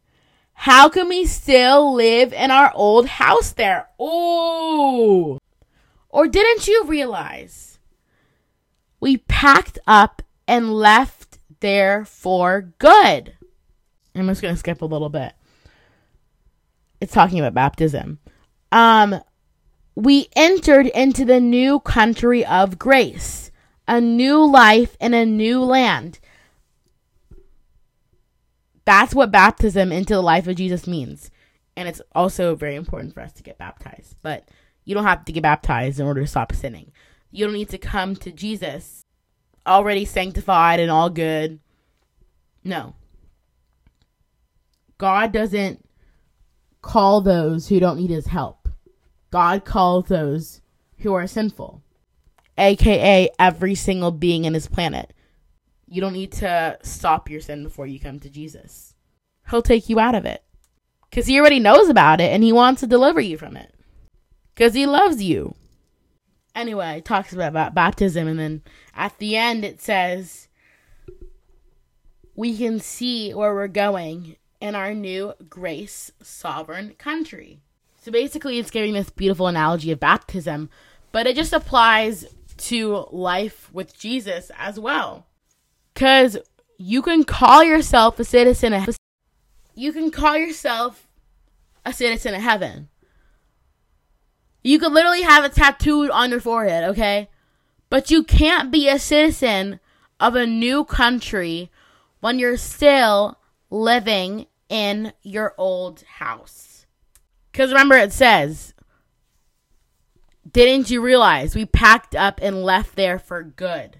how 0.54 0.88
can 0.88 1.10
we 1.10 1.26
still 1.26 1.94
live 1.94 2.32
in 2.32 2.52
our 2.52 2.72
old 2.74 3.06
house 3.06 3.52
there? 3.52 3.90
Oh! 4.00 5.40
Or 6.08 6.28
didn't 6.28 6.70
you 6.70 6.86
realize 6.86 7.80
we 9.02 9.18
packed 9.18 9.78
up 9.86 10.22
and 10.48 10.74
left 10.74 11.38
there 11.60 12.06
for 12.06 12.74
good? 12.78 13.36
I'm 14.16 14.28
just 14.28 14.42
going 14.42 14.54
to 14.54 14.60
skip 14.60 14.82
a 14.82 14.86
little 14.86 15.10
bit. 15.10 15.34
It's 17.02 17.12
talking 17.14 17.40
about 17.40 17.54
baptism. 17.54 18.20
Um, 18.72 19.20
we 19.96 20.28
entered 20.36 20.88
into 20.88 21.26
the 21.26 21.40
new 21.40 21.80
country 21.80 22.46
of 22.46 22.80
grace, 22.80 23.52
a 23.88 24.02
new 24.02 24.46
life 24.46 24.98
in 25.00 25.14
a 25.14 25.26
new 25.26 25.62
land. 25.64 26.20
That's 28.86 29.16
what 29.16 29.32
baptism 29.32 29.92
into 29.92 30.14
the 30.14 30.22
life 30.22 30.48
of 30.48 30.56
Jesus 30.56 30.88
means. 30.88 31.32
And 31.76 31.88
it's 31.88 32.02
also 32.14 32.56
very 32.56 32.76
important 32.76 33.14
for 33.14 33.22
us 33.22 33.34
to 33.34 33.44
get 33.44 33.58
baptized. 33.58 34.16
But 34.22 34.50
you 34.86 34.94
don't 34.94 35.06
have 35.06 35.26
to 35.26 35.32
get 35.32 35.44
baptized 35.44 36.00
in 36.00 36.06
order 36.06 36.22
to 36.22 36.28
stop 36.28 36.54
sinning. 36.54 36.92
You 37.32 37.46
don't 37.46 37.54
need 37.54 37.70
to 37.70 37.78
come 37.78 38.16
to 38.18 38.32
Jesus 38.32 39.04
already 39.66 40.06
sanctified 40.06 40.80
and 40.80 40.92
all 40.92 41.10
good. 41.10 41.60
No. 42.64 42.96
God 44.98 45.32
doesn't 45.32 45.88
call 46.82 47.22
those 47.22 47.68
who 47.68 47.80
don't 47.80 47.98
need 47.98 48.10
his 48.10 48.28
help. 48.28 48.63
God 49.34 49.66
calls 49.66 50.10
those 50.10 50.62
who 51.00 51.16
are 51.16 51.26
sinful, 51.26 51.82
aka 52.56 53.28
every 53.40 53.74
single 53.74 54.12
being 54.12 54.46
in 54.46 54.54
his 54.54 54.68
planet. 54.68 55.12
You 55.88 56.02
don't 56.02 56.14
need 56.14 56.34
to 56.34 56.78
stop 56.84 57.32
your 57.32 57.42
sin 57.42 57.64
before 57.64 57.88
you 57.88 58.00
come 58.00 58.20
to 58.20 58.30
Jesus. 58.30 58.94
He'll 59.50 59.64
take 59.64 59.90
you 59.90 60.00
out 60.00 60.14
of 60.14 60.26
it. 60.26 60.44
Because 61.10 61.26
he 61.26 61.40
already 61.40 61.60
knows 61.60 61.90
about 61.90 62.22
it 62.22 62.32
and 62.32 62.44
he 62.44 62.54
wants 62.54 62.82
to 62.82 62.88
deliver 62.88 63.20
you 63.20 63.40
from 63.40 63.58
it. 63.58 63.74
Because 64.54 64.76
he 64.76 64.86
loves 64.86 65.24
you. 65.24 65.56
Anyway, 66.54 66.98
it 67.00 67.06
talks 67.06 67.34
about, 67.34 67.50
about 67.50 67.74
baptism 67.74 68.28
and 68.28 68.38
then 68.38 68.62
at 68.96 69.18
the 69.18 69.36
end 69.36 69.66
it 69.66 69.82
says, 69.82 70.48
we 72.36 72.56
can 72.56 72.80
see 72.80 73.34
where 73.34 73.56
we're 73.56 73.68
going 73.68 74.36
in 74.62 74.76
our 74.76 74.94
new 74.94 75.34
grace 75.50 76.12
sovereign 76.22 76.94
country. 77.00 77.64
So 78.04 78.12
basically, 78.12 78.60
it's 78.60 78.70
giving 78.70 78.92
this 78.92 79.10
beautiful 79.10 79.48
analogy 79.48 79.90
of 79.90 80.00
baptism, 80.02 80.70
but 81.14 81.26
it 81.26 81.38
just 81.38 81.54
applies 81.54 82.26
to 82.58 83.08
life 83.12 83.70
with 83.72 83.98
Jesus 83.98 84.52
as 84.60 84.78
well. 84.78 85.26
Because 85.94 86.38
you 86.78 87.02
can 87.02 87.24
call 87.24 87.64
yourself 87.64 88.20
a 88.20 88.26
citizen 88.26 88.74
of 88.74 88.98
you 89.74 89.94
can 89.94 90.12
call 90.12 90.36
yourself 90.36 91.08
a 91.86 91.94
citizen 91.94 92.36
of 92.36 92.42
heaven. 92.42 92.90
You 94.66 94.80
could 94.80 94.92
literally 94.92 95.22
have 95.22 95.46
it 95.46 95.54
tattooed 95.54 96.10
on 96.10 96.30
your 96.30 96.42
forehead, 96.42 96.84
okay? 96.90 97.30
But 97.90 98.12
you 98.12 98.26
can't 98.26 98.70
be 98.70 98.90
a 98.90 99.00
citizen 99.00 99.80
of 100.20 100.36
a 100.36 100.46
new 100.46 100.84
country 100.84 101.72
when 102.20 102.38
you're 102.38 102.58
still 102.58 103.40
living 103.70 104.48
in 104.68 105.14
your 105.22 105.54
old 105.58 106.04
house. 106.18 106.73
Because 107.54 107.70
remember, 107.70 107.96
it 107.96 108.12
says, 108.12 108.74
Didn't 110.52 110.90
you 110.90 111.02
realize 111.02 111.56
we 111.56 111.66
packed 111.66 112.16
up 112.16 112.40
and 112.42 112.64
left 112.64 112.96
there 112.96 113.20
for 113.20 113.44
good? 113.44 113.98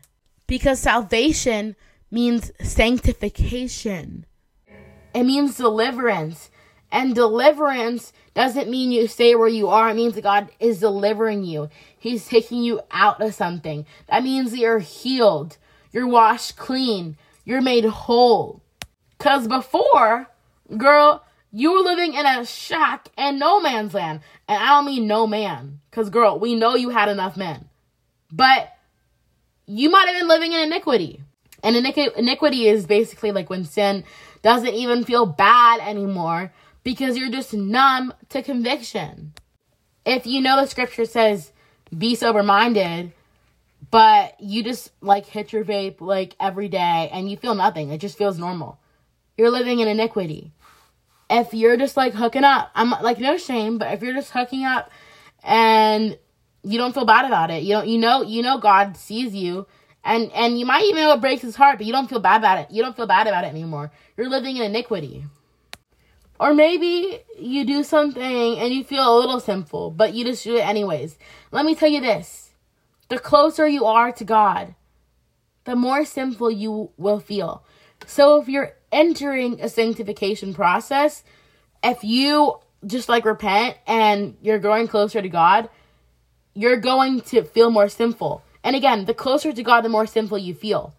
Because 0.48 0.80
salvation 0.80 1.76
means 2.10 2.52
sanctification, 2.62 4.26
it 5.14 5.24
means 5.24 5.56
deliverance. 5.56 6.50
And 6.92 7.16
deliverance 7.16 8.14
doesn't 8.36 8.70
mean 8.70 8.92
you 8.92 9.08
stay 9.08 9.34
where 9.34 9.48
you 9.48 9.68
are. 9.68 9.90
It 9.90 9.96
means 9.96 10.14
that 10.14 10.22
God 10.22 10.50
is 10.60 10.80
delivering 10.80 11.44
you. 11.44 11.70
He's 11.98 12.28
taking 12.28 12.62
you 12.62 12.82
out 12.92 13.20
of 13.20 13.34
something. 13.34 13.88
That 14.10 14.24
means 14.24 14.52
that 14.52 14.60
you're 14.60 14.78
healed. 14.78 15.58
You're 15.92 16.08
washed 16.08 16.56
clean. 16.56 17.18
You're 17.46 17.62
made 17.62 17.86
whole. 17.86 18.62
Because 19.18 19.48
before, 19.48 20.30
girl, 20.78 21.24
you 21.56 21.72
were 21.72 21.82
living 21.82 22.16
in 22.16 22.26
a 22.26 22.44
shack 22.46 23.10
and 23.16 23.38
no 23.38 23.62
man's 23.62 23.94
land. 23.94 24.22
And 24.48 24.62
I 24.62 24.70
don't 24.70 24.88
mean 24.88 25.06
no 25.06 25.28
man. 25.28 25.80
Because, 25.90 26.10
girl, 26.10 26.40
we 26.40 26.56
know 26.56 26.76
you 26.76 26.90
had 26.90 27.10
enough 27.10 27.38
men. 27.38 27.70
But 28.32 28.76
you 29.68 29.92
might 29.92 30.08
have 30.08 30.20
been 30.20 30.28
living 30.28 30.52
in 30.52 30.62
iniquity. 30.62 31.22
And 31.62 31.76
iniquity 31.76 32.68
is 32.68 32.88
basically 32.88 33.32
like 33.32 33.52
when 33.52 33.66
sin 33.66 34.04
doesn't 34.42 34.74
even 34.74 35.06
feel 35.06 35.28
bad 35.28 35.80
anymore 35.80 36.52
because 36.84 37.18
you're 37.18 37.30
just 37.30 37.54
numb 37.54 38.14
to 38.30 38.42
conviction. 38.42 39.34
If 40.06 40.26
you 40.26 40.42
know 40.42 40.60
the 40.60 40.68
scripture 40.68 41.06
says, 41.06 41.52
be 41.96 42.16
sober 42.16 42.44
minded, 42.44 43.14
but 43.92 44.36
you 44.42 44.64
just 44.64 44.92
like 45.02 45.28
hit 45.28 45.54
your 45.54 45.64
vape 45.64 46.02
like 46.02 46.36
every 46.40 46.68
day 46.68 47.10
and 47.14 47.30
you 47.30 47.38
feel 47.38 47.56
nothing, 47.56 47.92
it 47.92 48.00
just 48.00 48.18
feels 48.18 48.40
normal. 48.40 48.80
You're 49.38 49.52
living 49.52 49.80
in 49.80 49.88
iniquity. 49.88 50.52
If 51.34 51.54
you're 51.54 51.78
just 51.78 51.98
like 51.98 52.14
hooking 52.14 52.44
up, 52.44 52.70
I'm 52.76 52.92
like 52.92 53.20
no 53.20 53.38
shame, 53.38 53.78
but 53.78 53.92
if 53.94 54.02
you're 54.02 54.14
just 54.14 54.32
hooking 54.32 54.66
up 54.66 54.92
and 55.44 56.18
you 56.64 56.78
don't 56.78 56.94
feel 56.94 57.06
bad 57.06 57.26
about 57.26 57.50
it, 57.50 57.64
you 57.64 57.74
don't 57.74 57.88
you 57.88 57.98
know 57.98 58.22
you 58.22 58.44
know 58.44 58.60
God 58.60 58.96
sees 58.98 59.34
you 59.34 59.66
and 60.04 60.32
and 60.34 60.60
you 60.60 60.66
might 60.66 60.84
even 60.84 61.02
know 61.02 61.14
it 61.14 61.22
breaks 61.22 61.42
his 61.42 61.56
heart, 61.56 61.78
but 61.78 61.88
you 61.88 61.94
don't 61.94 62.10
feel 62.10 62.20
bad 62.20 62.38
about 62.38 62.60
it. 62.60 62.72
You 62.72 62.84
don't 62.84 62.96
feel 62.96 63.08
bad 63.08 63.28
about 63.28 63.46
it 63.46 63.48
anymore. 63.48 63.92
You're 64.16 64.30
living 64.30 64.58
in 64.58 64.64
iniquity. 64.64 65.26
Or 66.40 66.54
maybe 66.54 67.20
you 67.40 67.66
do 67.66 67.84
something 67.84 68.58
and 68.60 68.74
you 68.74 68.84
feel 68.84 69.08
a 69.08 69.20
little 69.20 69.40
sinful, 69.40 69.92
but 69.92 70.14
you 70.14 70.26
just 70.26 70.44
do 70.44 70.58
it 70.58 70.68
anyways. 70.68 71.18
Let 71.52 71.66
me 71.66 71.74
tell 71.74 71.90
you 71.90 72.02
this 72.02 72.52
the 73.10 73.20
closer 73.20 73.68
you 73.68 73.86
are 73.86 74.12
to 74.12 74.24
God, 74.24 74.76
the 75.66 75.76
more 75.76 76.06
sinful 76.06 76.52
you 76.52 76.92
will 76.98 77.20
feel. 77.20 77.64
So 78.06 78.42
if 78.42 78.50
you're 78.50 78.74
entering 78.94 79.60
a 79.60 79.68
sanctification 79.68 80.54
process, 80.54 81.24
if 81.84 82.04
you 82.04 82.60
just 82.86 83.10
like 83.10 83.26
repent 83.26 83.78
and 83.88 84.38
you're 84.42 84.60
growing 84.60 84.88
closer 84.88 85.22
to 85.22 85.30
God, 85.30 85.70
you're 86.54 86.78
going 86.78 87.22
to 87.22 87.44
feel 87.44 87.72
more 87.72 87.90
sinful. 87.90 88.44
And 88.64 88.76
again, 88.76 89.06
the 89.06 89.14
closer 89.14 89.52
to 89.52 89.64
God, 89.64 89.82
the 89.82 89.90
more 89.90 90.06
sinful 90.06 90.38
you 90.38 90.54
feel. 90.54 90.94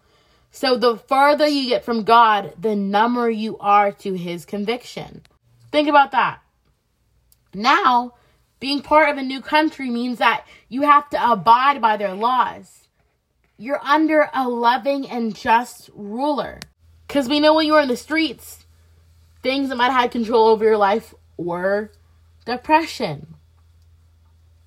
So 0.51 0.77
the 0.77 0.97
farther 0.97 1.47
you 1.47 1.69
get 1.69 1.83
from 1.83 2.03
God, 2.03 2.53
the 2.59 2.75
number 2.75 3.29
you 3.29 3.57
are 3.57 3.91
to 3.91 4.13
his 4.13 4.45
conviction. 4.45 5.23
Think 5.71 5.89
about 5.89 6.11
that. 6.11 6.39
Now, 7.53 8.13
being 8.59 8.81
part 8.81 9.09
of 9.09 9.17
a 9.17 9.23
new 9.23 9.41
country 9.41 9.89
means 9.89 10.19
that 10.19 10.45
you 10.69 10.83
have 10.83 11.09
to 11.09 11.31
abide 11.31 11.81
by 11.81 11.97
their 11.97 12.13
laws. 12.13 12.87
You're 13.57 13.83
under 13.83 14.29
a 14.33 14.47
loving 14.47 15.09
and 15.09 15.35
just 15.35 15.89
ruler. 15.93 16.59
Because 17.07 17.29
we 17.29 17.39
know 17.39 17.53
when 17.53 17.65
you 17.65 17.73
were 17.73 17.81
in 17.81 17.87
the 17.87 17.97
streets, 17.97 18.65
things 19.41 19.69
that 19.69 19.75
might 19.75 19.91
have 19.91 20.01
had 20.01 20.11
control 20.11 20.47
over 20.47 20.63
your 20.63 20.77
life 20.77 21.13
were 21.37 21.91
depression, 22.45 23.35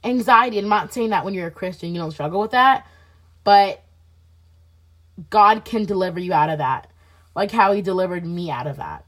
anxiety. 0.04 0.58
I'm 0.58 0.68
not 0.68 0.92
saying 0.92 1.10
that 1.10 1.24
when 1.24 1.34
you're 1.34 1.48
a 1.48 1.52
Christian 1.52 1.94
you 1.94 2.00
don't 2.00 2.12
struggle 2.12 2.40
with 2.40 2.52
that, 2.52 2.86
but 3.44 3.82
God 5.30 5.64
can 5.64 5.84
deliver 5.84 6.20
you 6.20 6.32
out 6.32 6.50
of 6.50 6.58
that, 6.58 6.90
like 7.34 7.50
how 7.50 7.72
He 7.72 7.82
delivered 7.82 8.24
me 8.24 8.50
out 8.50 8.66
of 8.66 8.76
that. 8.76 9.04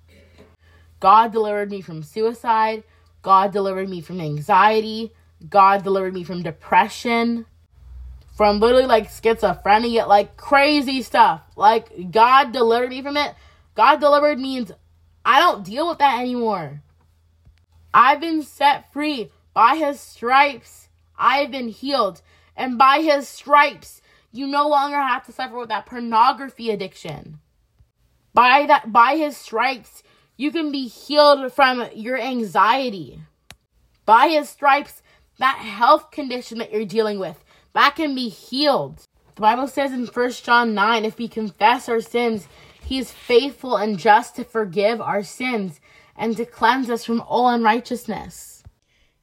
God 0.98 1.32
delivered 1.32 1.70
me 1.70 1.80
from 1.80 2.02
suicide. 2.02 2.84
God 3.22 3.52
delivered 3.52 3.88
me 3.88 4.00
from 4.00 4.20
anxiety. 4.20 5.12
God 5.48 5.82
delivered 5.82 6.14
me 6.14 6.24
from 6.24 6.42
depression. 6.42 7.46
From 8.40 8.58
literally 8.58 8.86
like 8.86 9.10
schizophrenia, 9.10 10.08
like 10.08 10.38
crazy 10.38 11.02
stuff. 11.02 11.42
Like 11.56 12.10
God 12.10 12.52
delivered 12.52 12.88
me 12.88 13.02
from 13.02 13.18
it. 13.18 13.34
God 13.74 14.00
delivered 14.00 14.38
means 14.38 14.72
I 15.26 15.40
don't 15.40 15.62
deal 15.62 15.86
with 15.86 15.98
that 15.98 16.20
anymore. 16.20 16.80
I've 17.92 18.18
been 18.18 18.42
set 18.42 18.90
free 18.94 19.30
by 19.52 19.76
his 19.76 20.00
stripes. 20.00 20.88
I've 21.18 21.50
been 21.50 21.68
healed. 21.68 22.22
And 22.56 22.78
by 22.78 23.02
his 23.02 23.28
stripes, 23.28 24.00
you 24.32 24.46
no 24.46 24.66
longer 24.66 24.96
have 24.96 25.26
to 25.26 25.32
suffer 25.32 25.58
with 25.58 25.68
that 25.68 25.84
pornography 25.84 26.70
addiction. 26.70 27.40
By 28.32 28.64
that 28.64 28.90
by 28.90 29.16
his 29.16 29.36
stripes, 29.36 30.02
you 30.38 30.50
can 30.50 30.72
be 30.72 30.88
healed 30.88 31.52
from 31.52 31.90
your 31.94 32.18
anxiety. 32.18 33.20
By 34.06 34.28
his 34.28 34.48
stripes, 34.48 35.02
that 35.36 35.58
health 35.58 36.10
condition 36.10 36.56
that 36.56 36.72
you're 36.72 36.86
dealing 36.86 37.18
with, 37.18 37.44
that 37.72 37.96
can 37.96 38.14
be 38.14 38.28
healed. 38.28 39.06
The 39.34 39.40
Bible 39.40 39.68
says 39.68 39.92
in 39.92 40.06
1 40.06 40.30
John 40.32 40.74
9, 40.74 41.04
if 41.04 41.18
we 41.18 41.28
confess 41.28 41.88
our 41.88 42.00
sins, 42.00 42.48
he 42.84 42.98
is 42.98 43.10
faithful 43.10 43.76
and 43.76 43.98
just 43.98 44.36
to 44.36 44.44
forgive 44.44 45.00
our 45.00 45.22
sins 45.22 45.80
and 46.16 46.36
to 46.36 46.44
cleanse 46.44 46.90
us 46.90 47.04
from 47.04 47.20
all 47.22 47.48
unrighteousness. 47.48 48.62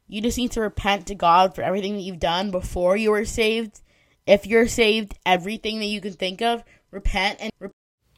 You 0.08 0.22
just 0.22 0.38
need 0.38 0.52
to 0.52 0.62
repent 0.62 1.08
to 1.08 1.16
God 1.16 1.54
for 1.54 1.62
everything 1.62 1.96
that 1.96 2.02
you've 2.02 2.20
done 2.20 2.50
before 2.50 2.96
you 2.96 3.12
were 3.12 3.26
saved. 3.26 3.82
If 4.26 4.48
you're 4.48 4.68
saved, 4.68 5.18
everything 5.26 5.80
that 5.80 5.86
you 5.86 6.00
can 6.00 6.14
think 6.14 6.42
of, 6.42 6.64
repent 6.92 7.40
and 7.42 7.52
re- 7.60 7.70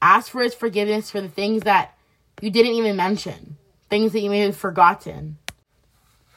ask 0.02 0.32
for 0.32 0.42
his 0.42 0.54
forgiveness 0.54 1.10
for 1.10 1.22
the 1.22 1.28
things 1.28 1.64
that 1.64 1.98
you 2.42 2.52
didn't 2.52 2.74
even 2.74 2.96
mention, 2.96 3.58
things 3.90 4.12
that 4.14 4.22
you 4.22 4.30
may 4.30 4.40
have 4.40 4.56
forgotten. 4.56 5.38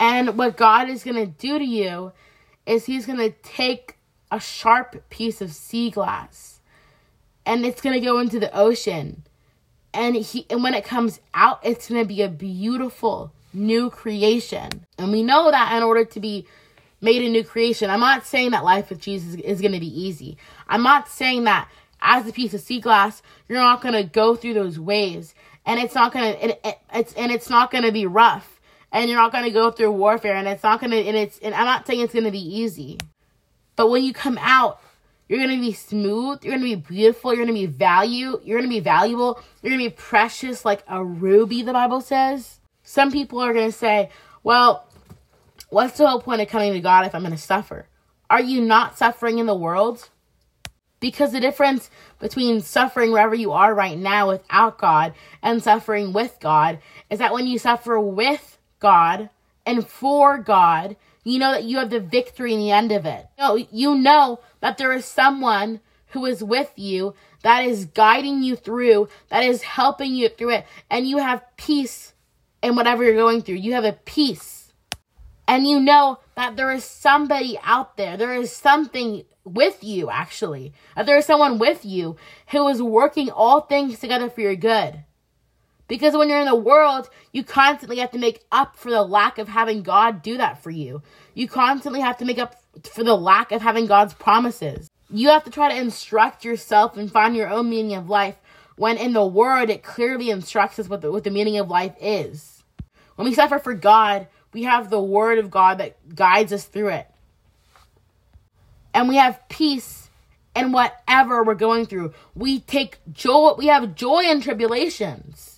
And 0.01 0.37
what 0.37 0.57
God 0.57 0.89
is 0.89 1.05
going 1.05 1.17
to 1.17 1.27
do 1.27 1.59
to 1.59 1.65
you 1.65 2.13
is 2.67 2.87
He's 2.87 3.07
going 3.07 3.19
to 3.19 3.31
take 3.43 3.97
a 4.31 4.41
sharp 4.41 5.09
piece 5.11 5.41
of 5.41 5.53
sea 5.53 5.91
glass 5.91 6.61
and 7.45 7.67
it's 7.67 7.81
going 7.81 7.99
to 7.99 8.05
go 8.05 8.19
into 8.19 8.41
the 8.41 8.55
ocean. 8.57 9.25
And 9.95 10.17
he 10.17 10.47
and 10.49 10.63
when 10.63 10.73
it 10.73 10.85
comes 10.85 11.21
out, 11.35 11.61
it's 11.63 11.89
going 11.89 12.03
to 12.03 12.09
be 12.09 12.23
a 12.23 12.29
beautiful 12.29 13.33
new 13.53 13.91
creation. 13.91 14.87
And 14.97 15.13
we 15.13 15.23
know 15.23 15.51
that 15.51 15.77
in 15.77 15.83
order 15.83 16.05
to 16.07 16.21
be 16.21 16.47
made 17.03 17.23
a 17.23 17.29
new 17.29 17.45
creation, 17.45 17.91
I'm 17.91 18.01
not 18.01 18.25
saying 18.25 18.53
that 18.53 18.65
life 18.65 18.89
with 18.89 19.01
Jesus 19.01 19.35
is 19.35 19.61
going 19.61 19.73
to 19.73 19.81
be 19.81 20.01
easy. 20.01 20.39
I'm 20.67 20.83
not 20.83 21.09
saying 21.09 21.45
that 21.45 21.69
as 22.01 22.27
a 22.27 22.33
piece 22.33 22.55
of 22.55 22.63
sea 22.63 22.81
glass, 22.81 23.23
you're 23.49 23.59
not 23.59 23.83
going 23.83 23.95
to 23.95 24.05
go 24.05 24.35
through 24.35 24.55
those 24.55 24.79
waves 24.79 25.35
and 25.65 25.81
it's 25.81 25.95
not 25.95 26.13
gonna 26.13 26.31
it, 26.31 26.61
it, 26.65 26.79
it's 26.93 27.13
and 27.15 27.31
it's 27.31 27.49
not 27.49 27.71
gonna 27.71 27.93
be 27.93 28.07
rough 28.07 28.52
and 28.93 29.11
you're 29.11 29.19
not 29.19 29.33
gonna 29.33 29.51
go 29.51 29.71
through 29.71 29.93
warfare 29.93 30.37
and 30.37 30.47
it's 30.47 30.63
not 30.63 30.81
gonna 30.81 30.97
and 30.97 31.17
it's 31.17 31.39
and 31.39 31.55
I'm 31.55 31.65
not 31.65 31.87
saying 31.87 32.01
it's 32.01 32.15
gonna 32.15 32.31
be 32.31 32.61
easy. 32.61 32.99
But 33.75 33.91
when 33.91 34.05
you 34.05 34.13
come 34.13 34.39
out, 34.41 34.81
you're 35.29 35.41
gonna 35.41 35.59
be 35.59 35.73
smooth, 35.73 36.45
you're 36.45 36.55
gonna 36.55 36.65
be 36.65 36.77
beautiful, 36.77 37.35
you're 37.35 37.45
gonna 37.45 37.55
be 37.55 37.67
value, 37.67 38.41
you're 38.45 38.59
gonna 38.59 38.69
be 38.69 38.81
valuable, 38.81 39.43
you're 39.63 39.73
gonna 39.73 39.91
be 39.91 39.91
precious 39.91 40.65
like 40.65 40.85
a 40.87 41.05
ruby, 41.05 41.63
the 41.63 41.73
Bible 41.73 42.01
says. 42.01 42.61
Some 42.85 43.11
people 43.11 43.41
are 43.41 43.53
gonna 43.53 43.73
say, 43.73 44.11
Well, 44.45 44.87
what's 45.73 45.97
the 45.97 46.07
whole 46.07 46.21
point 46.21 46.43
of 46.43 46.49
coming 46.49 46.75
to 46.75 46.81
God 46.81 47.07
if 47.07 47.15
I'm 47.15 47.23
going 47.23 47.33
to 47.33 47.39
suffer? 47.39 47.87
Are 48.29 48.43
you 48.43 48.61
not 48.61 48.99
suffering 48.99 49.39
in 49.39 49.47
the 49.47 49.55
world? 49.55 50.11
Because 51.01 51.33
the 51.33 51.41
difference 51.41 51.91
between 52.21 52.61
suffering 52.61 53.11
wherever 53.11 53.35
you 53.35 53.53
are 53.53 53.75
right 53.75 53.99
now 53.99 54.29
without 54.29 54.79
God 54.79 55.15
and 55.43 55.63
suffering 55.63 56.13
with 56.13 56.37
God 56.41 56.79
is 57.11 57.19
that 57.19 57.33
when 57.33 57.47
you 57.47 57.59
suffer 57.59 57.99
with 57.99 58.52
God 58.83 59.31
and 59.65 59.87
for 59.87 60.39
God, 60.39 60.97
you 61.25 61.39
know 61.39 61.53
that 61.53 61.65
you 61.65 61.79
have 61.79 61.91
the 61.91 62.01
victory 62.01 62.53
in 62.53 62.61
the 62.61 62.73
end 62.73 62.93
of 62.93 63.07
it. 63.07 63.27
You 63.39 63.45
know, 63.45 63.67
you 63.71 63.95
know 63.95 64.41
that 64.61 64.77
there 64.77 64.93
is 64.93 65.05
someone 65.05 65.81
who 66.09 66.27
is 66.27 66.43
with 66.43 66.73
you, 66.77 67.15
that 67.43 67.65
is 67.65 67.87
guiding 67.87 68.43
you 68.43 68.57
through, 68.57 69.09
that 69.29 69.45
is 69.45 69.63
helping 69.63 70.15
you 70.15 70.29
through 70.29 70.51
it, 70.51 70.67
and 70.91 71.09
you 71.09 71.19
have 71.19 71.45
peace 71.57 72.13
in 72.63 72.77
whatever 72.77 73.05
you're 73.05 73.15
going 73.15 73.41
through. 73.43 73.55
You 73.55 73.73
have 73.75 73.85
a 73.85 73.93
peace. 74.05 74.73
And 75.49 75.67
you 75.67 75.81
know 75.81 76.19
that 76.35 76.57
there 76.57 76.71
is 76.73 76.85
somebody 76.85 77.59
out 77.63 77.97
there, 77.97 78.17
there 78.17 78.35
is 78.35 78.53
something 78.53 79.25
with 79.45 79.83
you, 79.83 80.11
actually, 80.11 80.73
that 80.97 81.07
there 81.07 81.17
is 81.17 81.27
someone 81.27 81.59
with 81.59 81.85
you 81.85 82.17
who 82.49 82.69
is 82.69 82.81
working 82.81 83.31
all 83.31 83.61
things 83.61 83.99
together 83.99 84.31
for 84.31 84.41
your 84.41 84.57
good. 84.57 85.05
Because 85.93 86.17
when 86.17 86.31
you're 86.31 86.41
in 86.41 86.47
the 86.47 86.55
world, 86.55 87.11
you 87.33 87.45
constantly 87.45 87.99
have 87.99 88.13
to 88.13 88.19
make 88.19 88.47
up 88.51 88.79
for 88.79 88.91
the 88.91 89.03
lack 89.03 89.37
of 89.37 89.47
having 89.47 89.83
God 89.83 90.23
do 90.23 90.39
that 90.39 90.63
for 90.63 90.71
you. 90.71 91.03
You 91.35 91.47
constantly 91.47 92.01
have 92.01 92.17
to 92.17 92.25
make 92.25 92.39
up 92.39 92.63
for 92.95 93.05
the 93.05 93.15
lack 93.15 93.53
of 93.53 93.61
having 93.61 93.85
God's 93.85 94.15
promises. 94.15 94.89
You 95.11 95.29
have 95.29 95.45
to 95.45 95.51
try 95.51 95.69
to 95.69 95.79
instruct 95.79 96.47
yourself 96.47 96.97
and 96.97 97.13
find 97.13 97.37
your 97.37 97.51
own 97.51 97.69
meaning 97.69 97.95
of 97.95 98.09
life 98.09 98.37
when 98.77 98.97
in 98.97 99.13
the 99.13 99.27
word 99.27 99.69
it 99.69 99.83
clearly 99.83 100.31
instructs 100.31 100.79
us 100.79 100.89
what 100.89 101.03
the, 101.03 101.13
what 101.13 101.25
the 101.25 101.31
meaning 101.31 101.59
of 101.59 101.69
life 101.69 101.95
is. 102.01 102.65
When 103.17 103.29
we 103.29 103.35
suffer 103.35 103.59
for 103.59 103.75
God, 103.75 104.29
we 104.55 104.63
have 104.63 104.89
the 104.89 104.99
word 104.99 105.37
of 105.37 105.51
God 105.51 105.77
that 105.77 106.15
guides 106.17 106.55
us 106.55 106.65
through 106.65 106.89
it. 106.89 107.07
And 108.95 109.11
we 109.11 109.17
have 109.17 109.47
peace 109.51 110.09
in 110.57 110.73
whatever 110.73 111.45
we're 111.45 111.55
going 111.55 111.85
through. 111.85 112.15
We 112.35 112.61
take 112.61 112.97
joy, 113.13 113.57
we 113.59 113.67
have 113.67 113.95
joy 113.95 114.21
in 114.21 114.41
tribulations. 114.41 115.52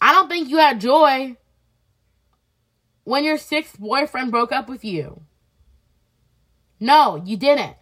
I 0.00 0.12
don't 0.12 0.28
think 0.28 0.48
you 0.48 0.56
had 0.58 0.80
joy 0.80 1.36
when 3.04 3.24
your 3.24 3.38
sixth 3.38 3.78
boyfriend 3.78 4.30
broke 4.30 4.52
up 4.52 4.68
with 4.68 4.84
you. 4.84 5.22
No, 6.78 7.22
you 7.24 7.36
didn't. 7.36 7.76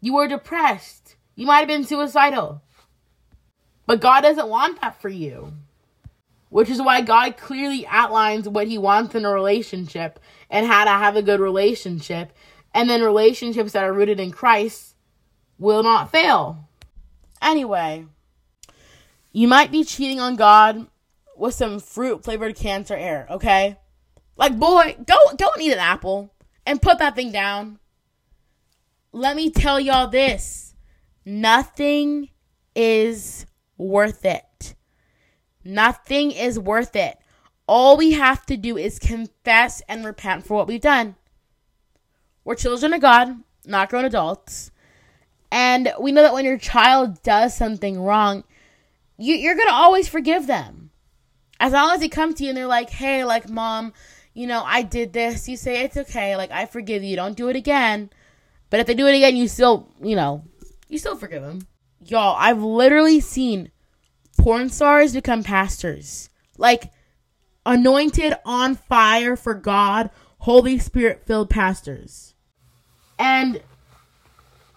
You 0.00 0.14
were 0.14 0.28
depressed. 0.28 1.16
You 1.34 1.46
might 1.46 1.58
have 1.58 1.68
been 1.68 1.84
suicidal. 1.84 2.62
But 3.86 4.00
God 4.00 4.22
doesn't 4.22 4.48
want 4.48 4.80
that 4.80 5.00
for 5.00 5.08
you. 5.08 5.52
Which 6.48 6.70
is 6.70 6.80
why 6.82 7.00
God 7.00 7.36
clearly 7.36 7.86
outlines 7.86 8.48
what 8.48 8.68
He 8.68 8.78
wants 8.78 9.14
in 9.14 9.24
a 9.24 9.30
relationship 9.30 10.18
and 10.50 10.66
how 10.66 10.84
to 10.84 10.90
have 10.90 11.16
a 11.16 11.22
good 11.22 11.40
relationship. 11.40 12.32
And 12.74 12.88
then 12.88 13.02
relationships 13.02 13.72
that 13.72 13.84
are 13.84 13.92
rooted 13.92 14.20
in 14.20 14.30
Christ 14.30 14.94
will 15.58 15.82
not 15.82 16.10
fail. 16.10 16.68
Anyway, 17.40 18.06
you 19.32 19.48
might 19.48 19.72
be 19.72 19.84
cheating 19.84 20.20
on 20.20 20.36
God 20.36 20.86
with 21.36 21.54
some 21.54 21.80
fruit 21.80 22.22
flavored 22.22 22.54
cancer 22.54 22.94
air, 22.94 23.26
okay? 23.30 23.78
Like, 24.36 24.58
boy, 24.58 24.96
go 25.06 25.16
go 25.36 25.50
and 25.54 25.62
eat 25.62 25.72
an 25.72 25.78
apple 25.78 26.34
and 26.66 26.82
put 26.82 26.98
that 26.98 27.14
thing 27.14 27.32
down. 27.32 27.78
Let 29.12 29.36
me 29.36 29.50
tell 29.50 29.80
y'all 29.80 30.08
this 30.08 30.74
nothing 31.24 32.30
is 32.74 33.46
worth 33.76 34.24
it. 34.24 34.74
Nothing 35.64 36.30
is 36.32 36.58
worth 36.58 36.96
it. 36.96 37.18
All 37.66 37.96
we 37.96 38.12
have 38.12 38.44
to 38.46 38.56
do 38.56 38.76
is 38.76 38.98
confess 38.98 39.82
and 39.88 40.04
repent 40.04 40.46
for 40.46 40.54
what 40.54 40.66
we've 40.66 40.80
done. 40.80 41.16
We're 42.44 42.56
children 42.56 42.92
of 42.92 43.00
God, 43.00 43.36
not 43.64 43.88
grown 43.88 44.04
adults. 44.04 44.72
And 45.50 45.92
we 46.00 46.12
know 46.12 46.22
that 46.22 46.32
when 46.32 46.44
your 46.44 46.58
child 46.58 47.22
does 47.22 47.56
something 47.56 48.00
wrong, 48.00 48.44
you, 49.22 49.36
you're 49.36 49.54
going 49.54 49.68
to 49.68 49.74
always 49.74 50.08
forgive 50.08 50.46
them. 50.46 50.90
As 51.60 51.72
long 51.72 51.94
as 51.94 52.00
they 52.00 52.08
come 52.08 52.34
to 52.34 52.42
you 52.42 52.48
and 52.50 52.56
they're 52.56 52.66
like, 52.66 52.90
hey, 52.90 53.24
like, 53.24 53.48
mom, 53.48 53.92
you 54.34 54.48
know, 54.48 54.64
I 54.64 54.82
did 54.82 55.12
this. 55.12 55.48
You 55.48 55.56
say, 55.56 55.82
it's 55.84 55.96
okay. 55.96 56.36
Like, 56.36 56.50
I 56.50 56.66
forgive 56.66 57.04
you. 57.04 57.14
Don't 57.14 57.36
do 57.36 57.48
it 57.48 57.54
again. 57.54 58.10
But 58.68 58.80
if 58.80 58.86
they 58.86 58.94
do 58.94 59.06
it 59.06 59.14
again, 59.14 59.36
you 59.36 59.46
still, 59.46 59.88
you 60.02 60.16
know, 60.16 60.44
you 60.88 60.98
still 60.98 61.16
forgive 61.16 61.42
them. 61.42 61.68
Y'all, 62.04 62.34
I've 62.36 62.62
literally 62.62 63.20
seen 63.20 63.70
porn 64.38 64.70
stars 64.70 65.12
become 65.12 65.44
pastors. 65.44 66.28
Like, 66.58 66.90
anointed 67.64 68.34
on 68.44 68.74
fire 68.74 69.36
for 69.36 69.54
God, 69.54 70.10
Holy 70.38 70.80
Spirit 70.80 71.22
filled 71.26 71.48
pastors. 71.48 72.34
And 73.20 73.62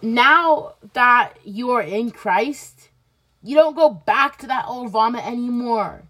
now 0.00 0.74
that 0.92 1.32
you 1.42 1.70
are 1.70 1.82
in 1.82 2.12
Christ, 2.12 2.90
you 3.46 3.54
don't 3.54 3.76
go 3.76 3.90
back 3.90 4.38
to 4.38 4.46
that 4.48 4.64
old 4.66 4.90
vomit 4.90 5.24
anymore. 5.24 6.02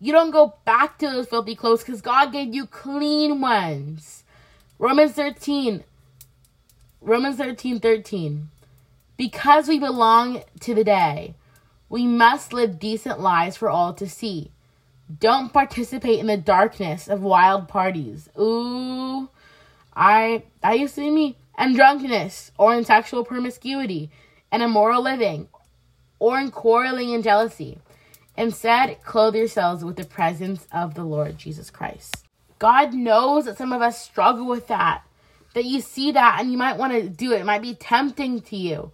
You 0.00 0.12
don't 0.12 0.32
go 0.32 0.54
back 0.64 0.98
to 0.98 1.06
those 1.06 1.28
filthy 1.28 1.54
clothes 1.54 1.84
because 1.84 2.02
God 2.02 2.32
gave 2.32 2.52
you 2.52 2.66
clean 2.66 3.40
ones. 3.40 4.24
Romans 4.80 5.12
13. 5.12 5.84
Romans 7.00 7.36
13 7.36 7.78
13. 7.78 8.48
Because 9.16 9.68
we 9.68 9.78
belong 9.78 10.42
to 10.58 10.74
the 10.74 10.82
day, 10.82 11.34
we 11.88 12.04
must 12.04 12.52
live 12.52 12.80
decent 12.80 13.20
lives 13.20 13.56
for 13.56 13.70
all 13.70 13.94
to 13.94 14.08
see. 14.08 14.50
Don't 15.20 15.52
participate 15.52 16.18
in 16.18 16.26
the 16.26 16.36
darkness 16.36 17.06
of 17.06 17.22
wild 17.22 17.68
parties. 17.68 18.28
Ooh, 18.36 19.28
I 19.94 20.42
I 20.64 20.74
used 20.74 20.96
to 20.96 21.02
be 21.02 21.10
me. 21.10 21.36
And 21.56 21.76
drunkenness, 21.76 22.50
or 22.58 22.74
in 22.74 22.84
sexual 22.84 23.24
promiscuity, 23.24 24.10
and 24.50 24.62
immoral 24.62 25.02
living, 25.02 25.48
or 26.22 26.38
in 26.38 26.52
quarreling 26.52 27.12
and 27.12 27.24
jealousy. 27.24 27.78
Instead, 28.36 29.02
clothe 29.02 29.34
yourselves 29.34 29.84
with 29.84 29.96
the 29.96 30.04
presence 30.04 30.68
of 30.72 30.94
the 30.94 31.02
Lord 31.02 31.36
Jesus 31.36 31.68
Christ. 31.68 32.24
God 32.60 32.94
knows 32.94 33.46
that 33.46 33.58
some 33.58 33.72
of 33.72 33.82
us 33.82 34.00
struggle 34.00 34.46
with 34.46 34.68
that. 34.68 35.02
That 35.54 35.64
you 35.64 35.80
see 35.80 36.12
that 36.12 36.36
and 36.38 36.52
you 36.52 36.56
might 36.56 36.78
want 36.78 36.92
to 36.92 37.08
do 37.08 37.32
it. 37.32 37.40
It 37.40 37.44
might 37.44 37.60
be 37.60 37.74
tempting 37.74 38.40
to 38.42 38.56
you. 38.56 38.92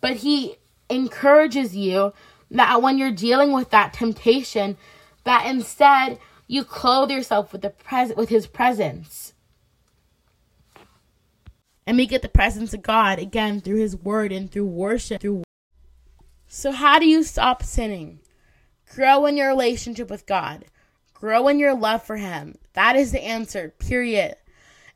But 0.00 0.16
He 0.16 0.56
encourages 0.88 1.76
you 1.76 2.14
that 2.50 2.80
when 2.80 2.96
you're 2.96 3.12
dealing 3.12 3.52
with 3.52 3.68
that 3.70 3.92
temptation, 3.92 4.78
that 5.24 5.46
instead 5.46 6.18
you 6.46 6.64
clothe 6.64 7.10
yourself 7.10 7.52
with 7.52 7.60
the 7.60 7.70
pres- 7.70 8.16
with 8.16 8.30
his 8.30 8.46
presence. 8.46 9.34
And 11.86 11.98
we 11.98 12.06
get 12.06 12.22
the 12.22 12.28
presence 12.28 12.72
of 12.72 12.82
God 12.82 13.18
again 13.18 13.60
through 13.60 13.78
his 13.80 13.96
word 13.96 14.32
and 14.32 14.50
through 14.50 14.66
worship 14.66 15.20
through 15.20 15.44
So 16.52 16.72
how 16.72 16.98
do 16.98 17.06
you 17.06 17.22
stop 17.22 17.62
sinning? 17.62 18.18
Grow 18.92 19.24
in 19.26 19.36
your 19.36 19.46
relationship 19.46 20.10
with 20.10 20.26
God. 20.26 20.64
Grow 21.14 21.46
in 21.46 21.60
your 21.60 21.76
love 21.76 22.02
for 22.02 22.16
him. 22.16 22.56
That 22.72 22.96
is 22.96 23.12
the 23.12 23.22
answer. 23.22 23.72
Period. 23.78 24.34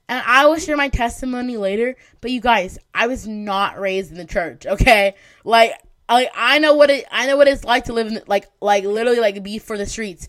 And 0.09 0.21
I 0.27 0.47
will 0.47 0.59
share 0.59 0.77
my 0.77 0.89
testimony 0.89 1.57
later, 1.57 1.95
but 2.21 2.33
you 2.33 2.41
guys, 2.41 2.77
I 2.93 3.07
was 3.07 3.29
not 3.29 3.79
raised 3.79 4.11
in 4.11 4.19
the 4.19 4.25
church, 4.25 4.67
okay? 4.67 5.15
Like 5.45 5.75
like 6.09 6.29
I 6.35 6.59
know 6.59 6.75
what 6.75 6.91
it 6.91 7.07
I 7.13 7.29
know 7.29 7.37
what 7.37 7.47
it's 7.47 7.63
like 7.63 7.85
to 7.85 7.93
live 7.93 8.09
in 8.09 8.21
like 8.27 8.47
like 8.61 8.83
literally 8.83 9.21
like 9.21 9.41
be 9.45 9.61
for 9.61 9.79
the 9.79 9.87
streets. 9.87 10.27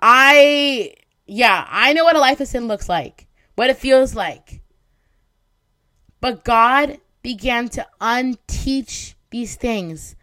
I 0.00 0.94
yeah, 1.26 1.66
I 1.68 1.92
know 1.92 2.04
what 2.04 2.14
a 2.14 2.20
life 2.20 2.40
of 2.40 2.46
sin 2.46 2.68
looks 2.68 2.88
like. 2.88 3.26
What 3.56 3.68
it 3.68 3.78
feels 3.78 4.14
like. 4.14 4.62
But 6.20 6.44
God 6.44 6.98
began 7.22 7.68
to 7.70 7.84
unteach 8.00 9.16
these 9.30 9.56
things 9.56 10.14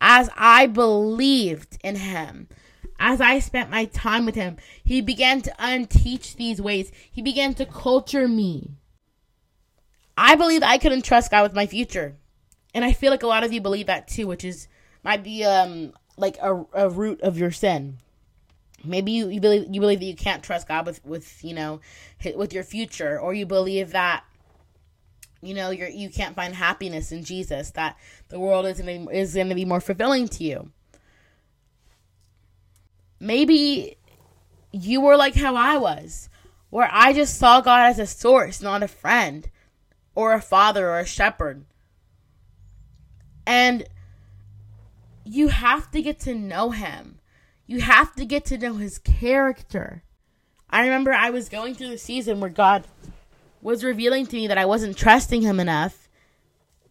as 0.00 0.28
I 0.36 0.66
believed 0.66 1.78
in 1.82 1.96
him. 1.96 2.48
As 2.98 3.20
I 3.20 3.40
spent 3.40 3.70
my 3.70 3.84
time 3.84 4.24
with 4.24 4.36
him, 4.36 4.56
he 4.82 5.02
began 5.02 5.42
to 5.42 5.54
unteach 5.58 6.36
these 6.36 6.62
ways. 6.62 6.90
He 7.10 7.20
began 7.20 7.52
to 7.54 7.66
culture 7.66 8.26
me. 8.26 8.70
I 10.16 10.34
believed 10.34 10.64
I 10.64 10.78
couldn't 10.78 11.04
trust 11.04 11.30
God 11.30 11.42
with 11.42 11.54
my 11.54 11.66
future. 11.66 12.16
And 12.74 12.84
I 12.84 12.92
feel 12.92 13.10
like 13.10 13.22
a 13.22 13.26
lot 13.26 13.44
of 13.44 13.52
you 13.52 13.60
believe 13.60 13.86
that 13.86 14.08
too, 14.08 14.26
which 14.26 14.44
is 14.44 14.68
might 15.04 15.22
be 15.22 15.44
um 15.44 15.92
like 16.16 16.36
a, 16.40 16.64
a 16.72 16.88
root 16.88 17.20
of 17.20 17.38
your 17.38 17.50
sin. 17.50 17.98
Maybe 18.84 19.12
you, 19.12 19.28
you 19.28 19.40
believe 19.40 19.66
you 19.70 19.80
believe 19.80 20.00
that 20.00 20.06
you 20.06 20.16
can't 20.16 20.42
trust 20.42 20.68
God 20.68 20.86
with 20.86 21.04
with 21.04 21.44
you 21.44 21.54
know 21.54 21.80
with 22.34 22.52
your 22.52 22.64
future, 22.64 23.18
or 23.20 23.34
you 23.34 23.46
believe 23.46 23.92
that 23.92 24.24
you 25.42 25.54
know 25.54 25.70
you're 25.70 25.88
you 25.88 26.08
can't 26.08 26.34
find 26.34 26.54
happiness 26.54 27.12
in 27.12 27.24
Jesus. 27.24 27.70
That 27.72 27.96
the 28.28 28.40
world 28.40 28.66
is 28.66 28.80
is 28.80 29.34
going 29.34 29.48
to 29.48 29.54
be 29.54 29.64
more 29.64 29.80
fulfilling 29.80 30.28
to 30.28 30.44
you. 30.44 30.70
Maybe 33.20 33.96
you 34.72 35.00
were 35.00 35.16
like 35.16 35.34
how 35.34 35.56
I 35.56 35.76
was, 35.78 36.28
where 36.70 36.88
I 36.92 37.12
just 37.12 37.38
saw 37.38 37.60
God 37.60 37.90
as 37.90 37.98
a 37.98 38.06
source, 38.06 38.60
not 38.60 38.82
a 38.82 38.88
friend, 38.88 39.48
or 40.14 40.32
a 40.32 40.40
father, 40.40 40.90
or 40.90 40.98
a 40.98 41.06
shepherd. 41.06 41.64
And 43.46 43.86
you 45.24 45.48
have 45.48 45.90
to 45.92 46.02
get 46.02 46.20
to 46.20 46.34
know 46.34 46.70
him. 46.70 47.20
You 47.66 47.80
have 47.80 48.14
to 48.16 48.24
get 48.24 48.44
to 48.46 48.58
know 48.58 48.74
his 48.74 48.98
character. 48.98 50.02
I 50.68 50.82
remember 50.82 51.12
I 51.12 51.30
was 51.30 51.48
going 51.48 51.74
through 51.74 51.90
the 51.90 51.98
season 51.98 52.40
where 52.40 52.50
God 52.50 52.86
was 53.66 53.82
revealing 53.82 54.24
to 54.26 54.36
me 54.36 54.46
that 54.46 54.58
I 54.58 54.64
wasn't 54.64 54.96
trusting 54.96 55.42
Him 55.42 55.58
enough. 55.58 56.08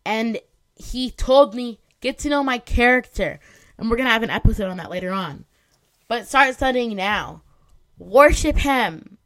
And 0.06 0.40
He 0.76 1.10
told 1.10 1.56
me, 1.56 1.80
get 2.02 2.20
to 2.20 2.30
know 2.30 2.44
my 2.44 2.58
character. 2.58 3.40
And 3.78 3.90
we're 3.90 3.96
going 3.96 4.08
to 4.08 4.14
have 4.14 4.24
an 4.24 4.30
episode 4.30 4.70
on 4.70 4.78
that 4.78 4.92
later 4.92 5.12
on. 5.12 5.46
But 6.10 6.28
start 6.28 6.54
studying 6.54 6.96
now. 6.98 7.44
Worship 7.98 8.58
Him. 8.58 9.18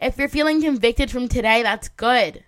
If 0.00 0.16
you're 0.16 0.28
feeling 0.28 0.62
convicted 0.62 1.10
from 1.10 1.26
today, 1.26 1.64
that's 1.64 1.88
good. 1.88 2.44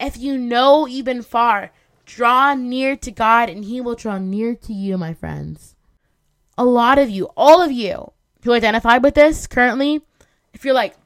If 0.00 0.18
you 0.18 0.36
know 0.36 0.86
you've 0.86 1.06
been 1.06 1.22
far, 1.22 1.70
draw 2.04 2.54
near 2.54 2.96
to 2.96 3.12
God 3.12 3.48
and 3.48 3.64
He 3.64 3.80
will 3.80 3.94
draw 3.94 4.18
near 4.18 4.56
to 4.56 4.72
you, 4.72 4.98
my 4.98 5.14
friends. 5.14 5.76
A 6.58 6.64
lot 6.64 6.98
of 6.98 7.08
you, 7.08 7.26
all 7.36 7.62
of 7.62 7.70
you 7.70 8.10
who 8.42 8.52
identify 8.52 8.98
with 8.98 9.14
this 9.14 9.46
currently, 9.46 10.02
if 10.52 10.64
you're 10.64 10.74
like, 10.74 10.96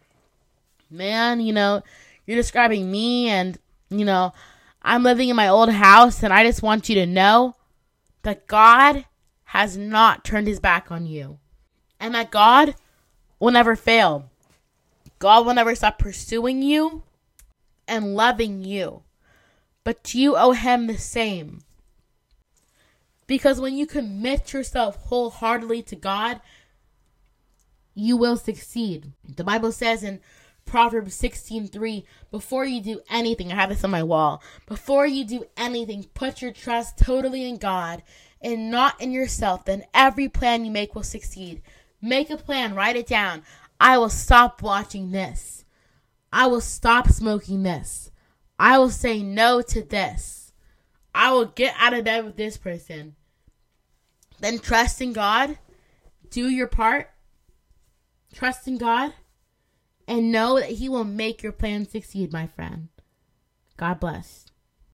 man, 0.91 1.41
you 1.41 1.53
know, 1.53 1.83
you're 2.27 2.37
describing 2.37 2.91
me 2.91 3.29
and, 3.29 3.59
you 3.91 4.05
know, 4.05 4.33
I'm 4.83 5.03
living 5.03 5.29
in 5.29 5.37
my 5.37 5.49
old 5.49 5.71
house 5.71 6.23
and 6.23 6.33
I 6.33 6.45
just 6.45 6.63
want 6.63 6.89
you 6.89 6.95
to 6.97 7.07
know 7.07 7.57
that 8.23 8.47
God 8.47 9.05
has 9.45 9.77
not 9.77 10.25
turned 10.25 10.47
his 10.47 10.61
back 10.61 10.91
on 10.91 11.07
you 11.07 11.39
and 11.99 12.15
that 12.15 12.31
God 12.31 12.75
will 13.39 13.51
never 13.51 13.77
fail. 13.77 14.31
God 15.19 15.47
will 15.47 15.55
never 15.55 15.75
stop 15.75 15.99
pursuing 15.99 16.63
you 16.63 17.03
and 17.87 18.15
loving 18.15 18.63
you. 18.63 19.03
But 19.85 20.15
you 20.15 20.37
owe 20.37 20.53
him 20.53 20.87
the 20.87 20.99
same. 20.99 21.63
Because 23.27 23.61
when 23.61 23.77
you 23.77 23.87
commit 23.87 24.53
yourself 24.53 24.97
wholeheartedly 24.97 25.83
to 25.83 25.97
God, 25.97 26.41
you 27.95 28.17
will 28.17 28.37
succeed. 28.37 29.13
The 29.25 29.45
Bible 29.45 29.73
says 29.73 30.03
in 30.03 30.21
Proverbs 30.69 31.15
16:3, 31.15 32.05
before 32.31 32.65
you 32.65 32.81
do 32.83 33.01
anything, 33.09 33.51
I 33.51 33.55
have 33.55 33.71
this 33.71 33.85
on 33.85 33.91
my 33.91 34.03
wall. 34.03 34.43
Before 34.67 35.07
you 35.07 35.25
do 35.25 35.45
anything, 35.57 36.05
put 36.15 36.43
your 36.43 36.53
trust 36.53 36.99
totally 36.99 37.49
in 37.49 37.57
God 37.57 38.03
and 38.41 38.71
not 38.71 39.01
in 39.01 39.11
yourself. 39.11 39.65
Then 39.65 39.87
every 39.95 40.29
plan 40.29 40.65
you 40.65 40.71
make 40.71 40.95
will 40.95 41.03
succeed. 41.03 41.63
Make 42.03 42.31
a 42.31 42.37
plan, 42.37 42.75
write 42.75 42.97
it 42.97 43.07
down. 43.07 43.43
I 43.81 43.97
will 43.97 44.11
stop 44.11 44.63
watching 44.63 45.11
this. 45.11 45.65
I 46.33 46.47
will 46.47 46.61
stop 46.61 47.09
smoking 47.09 47.63
this. 47.63 48.11
I 48.59 48.79
will 48.79 48.91
say 48.91 49.23
no 49.23 49.63
to 49.63 49.83
this. 49.83 50.53
I 51.15 51.33
will 51.33 51.47
get 51.47 51.75
out 51.79 51.95
of 51.95 52.05
bed 52.05 52.25
with 52.25 52.37
this 52.37 52.59
person. 52.59 53.17
Then 54.39 54.59
trust 54.59 55.01
in 55.01 55.15
God. 55.15 55.59
Do 56.29 56.49
your 56.49 56.69
part. 56.69 57.11
Trust 58.35 58.69
in 58.69 58.77
God 58.77 59.15
and 60.09 60.33
know 60.33 60.59
that 60.59 60.71
He 60.71 60.89
will 60.89 61.05
make 61.05 61.43
your 61.43 61.53
plan 61.53 61.87
succeed, 61.89 62.33
my 62.33 62.49
friend. 62.49 62.89
God 63.77 64.01
bless. 64.01 64.47